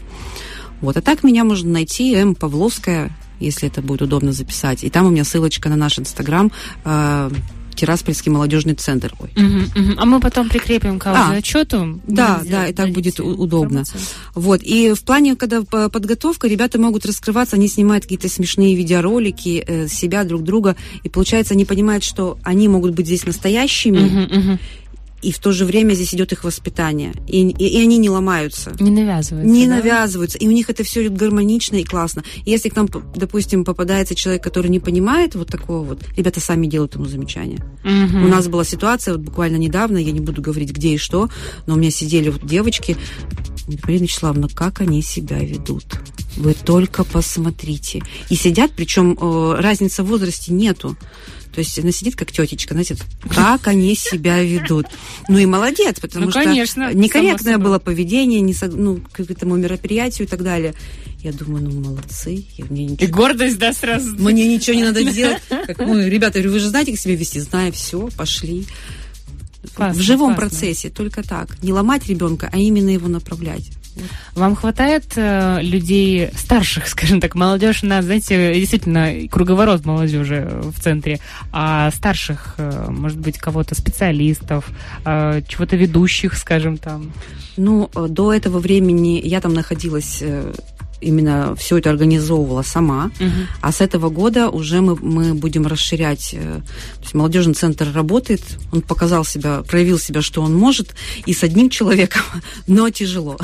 Вот. 0.81 0.97
А 0.97 1.01
так 1.01 1.23
меня 1.23 1.43
можно 1.43 1.69
найти, 1.69 2.13
М. 2.13 2.35
Павловская, 2.35 3.11
если 3.39 3.67
это 3.67 3.81
будет 3.81 4.01
удобно 4.01 4.31
записать. 4.31 4.83
И 4.83 4.89
там 4.89 5.05
у 5.05 5.09
меня 5.09 5.23
ссылочка 5.23 5.69
на 5.69 5.75
наш 5.75 5.99
Инстаграм. 5.99 6.51
Э, 6.83 7.29
Тираспольский 7.79 8.29
молодежный 8.29 8.73
центр. 8.73 9.13
Ой. 9.21 9.31
Угу, 9.37 9.81
угу. 9.81 9.93
А 9.95 10.05
мы 10.05 10.19
потом 10.19 10.49
прикрепим 10.49 10.99
к. 10.99 11.07
А, 11.07 11.13
да, 12.05 12.41
да, 12.45 12.67
и 12.67 12.73
так 12.73 12.89
будет 12.89 13.21
удобно. 13.21 13.85
Вот. 14.35 14.61
И 14.63 14.91
в 14.93 15.01
плане, 15.03 15.37
когда 15.37 15.61
подготовка, 15.61 16.49
ребята 16.49 16.77
могут 16.77 17.05
раскрываться, 17.05 17.55
они 17.55 17.69
снимают 17.69 18.03
какие-то 18.03 18.27
смешные 18.27 18.75
видеоролики 18.75 19.63
э, 19.65 19.87
себя, 19.87 20.25
друг 20.25 20.43
друга, 20.43 20.75
и 21.03 21.09
получается, 21.09 21.53
они 21.53 21.63
понимают, 21.63 22.03
что 22.03 22.37
они 22.43 22.67
могут 22.67 22.95
быть 22.95 23.05
здесь 23.05 23.25
настоящими, 23.25 23.99
угу, 23.99 24.39
угу 24.39 24.59
и 25.21 25.31
в 25.31 25.39
то 25.39 25.51
же 25.51 25.65
время 25.65 25.93
здесь 25.93 26.13
идет 26.13 26.31
их 26.31 26.43
воспитание. 26.43 27.13
И, 27.27 27.47
и, 27.47 27.67
и 27.67 27.81
они 27.81 27.97
не 27.97 28.09
ломаются. 28.09 28.75
Не 28.79 28.91
навязываются. 28.91 29.51
Не 29.51 29.67
да? 29.67 29.75
навязываются. 29.75 30.37
И 30.37 30.47
у 30.47 30.51
них 30.51 30.69
это 30.69 30.83
все 30.83 31.01
идет 31.01 31.17
гармонично 31.17 31.77
и 31.77 31.83
классно. 31.83 32.23
И 32.45 32.51
если 32.51 32.69
к 32.69 32.75
нам, 32.75 32.87
допустим, 33.15 33.65
попадается 33.65 34.15
человек, 34.15 34.43
который 34.43 34.69
не 34.69 34.79
понимает 34.79 35.35
вот 35.35 35.47
такого 35.47 35.83
вот, 35.83 36.03
ребята 36.15 36.39
сами 36.39 36.67
делают 36.67 36.95
ему 36.95 37.05
замечания. 37.05 37.59
Угу. 37.83 38.25
У 38.25 38.27
нас 38.27 38.47
была 38.47 38.63
ситуация 38.63 39.13
вот 39.13 39.21
буквально 39.21 39.57
недавно, 39.57 39.97
я 39.97 40.11
не 40.11 40.19
буду 40.19 40.41
говорить 40.41 40.71
где 40.71 40.93
и 40.93 40.97
что, 40.97 41.29
но 41.67 41.75
у 41.75 41.77
меня 41.77 41.91
сидели 41.91 42.29
вот 42.29 42.45
девочки, 42.45 42.97
Марина 43.83 44.03
Вячеславовна, 44.03 44.49
как 44.49 44.81
они 44.81 45.01
себя 45.01 45.39
ведут? 45.39 45.85
Вы 46.37 46.53
только 46.53 47.03
посмотрите. 47.03 48.01
И 48.29 48.35
сидят, 48.35 48.71
причем 48.75 49.17
э, 49.19 49.55
разницы 49.59 50.03
в 50.03 50.07
возрасте 50.07 50.53
нету. 50.53 50.95
То 51.53 51.59
есть 51.59 51.77
она 51.79 51.91
сидит 51.91 52.15
как 52.15 52.31
тетечка, 52.31 52.73
знаете, 52.73 52.95
как 53.29 53.67
они 53.67 53.95
себя 53.95 54.41
ведут. 54.41 54.85
Ну 55.27 55.37
и 55.37 55.45
молодец, 55.45 55.99
потому 55.99 56.25
ну, 56.25 56.31
что 56.31 56.43
конечно, 56.43 56.93
некорректное 56.93 57.57
было 57.57 57.79
поведение, 57.79 58.41
не, 58.41 58.55
ну, 58.61 59.01
к 59.11 59.19
этому 59.19 59.55
мероприятию 59.55 60.27
и 60.27 60.29
так 60.29 60.43
далее. 60.43 60.73
Я 61.21 61.33
думаю, 61.33 61.63
ну 61.63 61.71
молодцы. 61.81 62.45
Я, 62.57 62.65
мне 62.69 62.85
ничего... 62.85 63.05
И 63.05 63.11
гордость, 63.11 63.57
да, 63.57 63.73
сразу. 63.73 64.15
Мне 64.17 64.47
ничего 64.47 64.75
не 64.75 64.83
надо 64.83 65.03
делать. 65.03 65.41
Как, 65.49 65.79
ну, 65.79 66.07
ребята, 66.07 66.39
вы 66.39 66.59
же 66.59 66.69
знаете, 66.69 66.91
как 66.91 66.99
себя 66.99 67.15
вести? 67.15 67.39
Знаю, 67.39 67.73
все, 67.73 68.09
пошли. 68.15 68.65
Классно, 69.73 70.01
в 70.01 70.05
живом 70.05 70.35
классно. 70.35 70.49
процессе, 70.49 70.89
только 70.89 71.23
так. 71.23 71.61
Не 71.61 71.73
ломать 71.73 72.07
ребенка, 72.07 72.49
а 72.51 72.57
именно 72.57 72.89
его 72.89 73.09
направлять. 73.09 73.71
Вам 74.35 74.55
хватает 74.55 75.05
э, 75.15 75.61
людей 75.61 76.29
старших, 76.35 76.87
скажем 76.93 77.19
так, 77.21 77.35
молодежь, 77.35 77.83
на, 77.83 78.01
знаете, 78.01 78.53
действительно 78.53 79.27
круговорот 79.29 79.85
молодежи 79.85 80.49
в 80.63 80.79
центре, 80.79 81.19
а 81.51 81.91
старших, 81.91 82.55
э, 82.57 82.87
может 82.89 83.19
быть, 83.19 83.37
кого-то 83.37 83.75
специалистов, 83.75 84.69
э, 85.05 85.41
чего-то 85.47 85.75
ведущих, 85.75 86.35
скажем 86.35 86.77
там. 86.77 87.11
Ну, 87.57 87.89
э, 87.95 88.07
до 88.09 88.33
этого 88.33 88.59
времени 88.59 89.21
я 89.23 89.41
там 89.41 89.53
находилась 89.53 90.19
э, 90.21 90.53
именно 91.01 91.55
все 91.55 91.77
это 91.77 91.89
организовывала 91.89 92.61
сама. 92.61 93.11
Угу. 93.19 93.29
А 93.61 93.71
с 93.71 93.81
этого 93.81 94.09
года 94.09 94.49
уже 94.49 94.81
мы, 94.81 94.95
мы 94.95 95.33
будем 95.33 95.67
расширять. 95.67 96.31
Э, 96.33 96.61
то 96.95 97.01
есть 97.01 97.13
молодежный 97.13 97.53
центр 97.53 97.87
работает, 97.93 98.41
он 98.71 98.81
показал 98.81 99.25
себя, 99.25 99.63
проявил 99.63 99.99
себя, 99.99 100.21
что 100.21 100.41
он 100.41 100.55
может, 100.55 100.95
и 101.25 101.33
с 101.33 101.43
одним 101.43 101.69
человеком, 101.69 102.21
но 102.67 102.89
тяжело. 102.89 103.37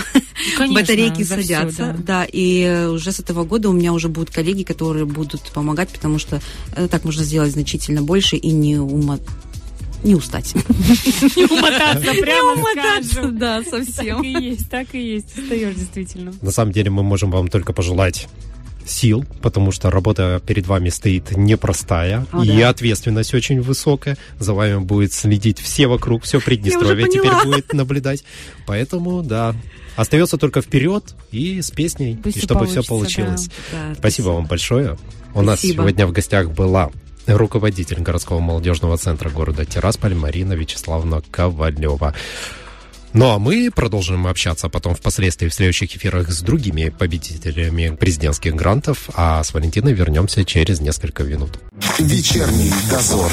Конечно, 0.58 0.82
Батарейки 0.82 1.24
садятся. 1.24 1.74
Все, 1.74 1.86
да. 1.86 1.96
да, 2.06 2.28
и 2.32 2.88
уже 2.90 3.12
с 3.12 3.20
этого 3.20 3.44
года 3.44 3.70
у 3.70 3.74
меня 3.74 3.94
уже 3.94 4.10
будут 4.10 4.30
коллеги, 4.30 4.64
которые 4.64 5.06
будут 5.06 5.42
помогать, 5.54 5.90
потому 5.90 6.20
что 6.20 6.42
э, 6.76 6.88
так 6.90 7.04
можно 7.04 7.24
сделать 7.24 7.52
значительно 7.52 8.02
больше 8.02 8.36
и 8.36 8.52
не 8.52 8.78
ума 8.78 9.20
не 10.06 10.16
устать. 10.16 10.54
Не 11.36 11.46
умотаться, 11.46 12.12
прямо 12.22 12.56
Не 12.56 12.62
умотаться, 12.62 13.24
да, 13.30 13.64
совсем. 13.64 14.18
Так 14.18 14.26
и 14.26 14.32
есть, 14.32 14.70
так 14.70 14.96
и 14.96 15.00
есть. 15.00 15.38
Устаешь 15.38 15.76
действительно. 15.76 16.34
На 16.42 16.52
самом 16.52 16.72
деле 16.72 16.92
мы 16.92 17.04
можем 17.04 17.32
вам 17.32 17.48
только 17.48 17.74
пожелать 17.74 18.28
сил, 18.86 19.26
потому 19.42 19.72
что 19.72 19.90
работа 19.90 20.40
перед 20.46 20.68
вами 20.68 20.90
стоит 20.90 21.36
непростая, 21.36 22.28
О, 22.32 22.44
и 22.44 22.60
да. 22.60 22.70
ответственность 22.70 23.34
очень 23.34 23.60
высокая. 23.60 24.16
За 24.40 24.54
вами 24.54 24.78
будет 24.78 25.12
следить 25.12 25.60
все 25.60 25.88
вокруг, 25.88 26.24
все 26.24 26.40
Приднестровье 26.40 27.08
теперь 27.08 27.32
будет 27.44 27.74
наблюдать. 27.74 28.24
Поэтому, 28.68 29.24
да, 29.24 29.56
остается 29.96 30.38
только 30.38 30.62
вперед 30.62 31.16
и 31.32 31.62
с 31.62 31.72
песней, 31.72 32.18
Пусть 32.22 32.38
и 32.38 32.42
чтобы 32.42 32.68
все 32.68 32.84
получилось. 32.84 33.48
Да. 33.48 33.54
Да, 33.72 33.80
спасибо, 33.80 33.98
спасибо 33.98 34.28
вам 34.30 34.46
большое. 34.46 34.92
У 34.92 35.42
спасибо. 35.42 35.44
нас 35.44 35.60
сегодня 35.62 36.08
в 36.08 36.12
гостях 36.12 36.52
была 36.52 36.92
руководитель 37.28 38.02
городского 38.02 38.40
молодежного 38.40 38.98
центра 38.98 39.30
города 39.30 39.66
Тирасполь 39.66 40.16
Марина 40.16 40.54
Вячеславовна 40.54 41.22
Ковалева. 41.32 42.14
Ну 43.14 43.30
а 43.32 43.40
мы 43.40 43.72
продолжим 43.74 44.28
общаться 44.28 44.68
потом 44.68 44.94
впоследствии 44.94 45.48
в 45.48 45.54
следующих 45.54 45.96
эфирах 45.96 46.30
с 46.30 46.42
другими 46.42 46.90
победителями 46.90 47.96
президентских 47.96 48.56
грантов, 48.56 49.10
а 49.14 49.42
с 49.42 49.54
Валентиной 49.54 49.94
вернемся 49.94 50.44
через 50.44 50.82
несколько 50.82 51.24
минут. 51.24 51.60
Вечерний 51.98 52.74
дозор. 52.90 53.32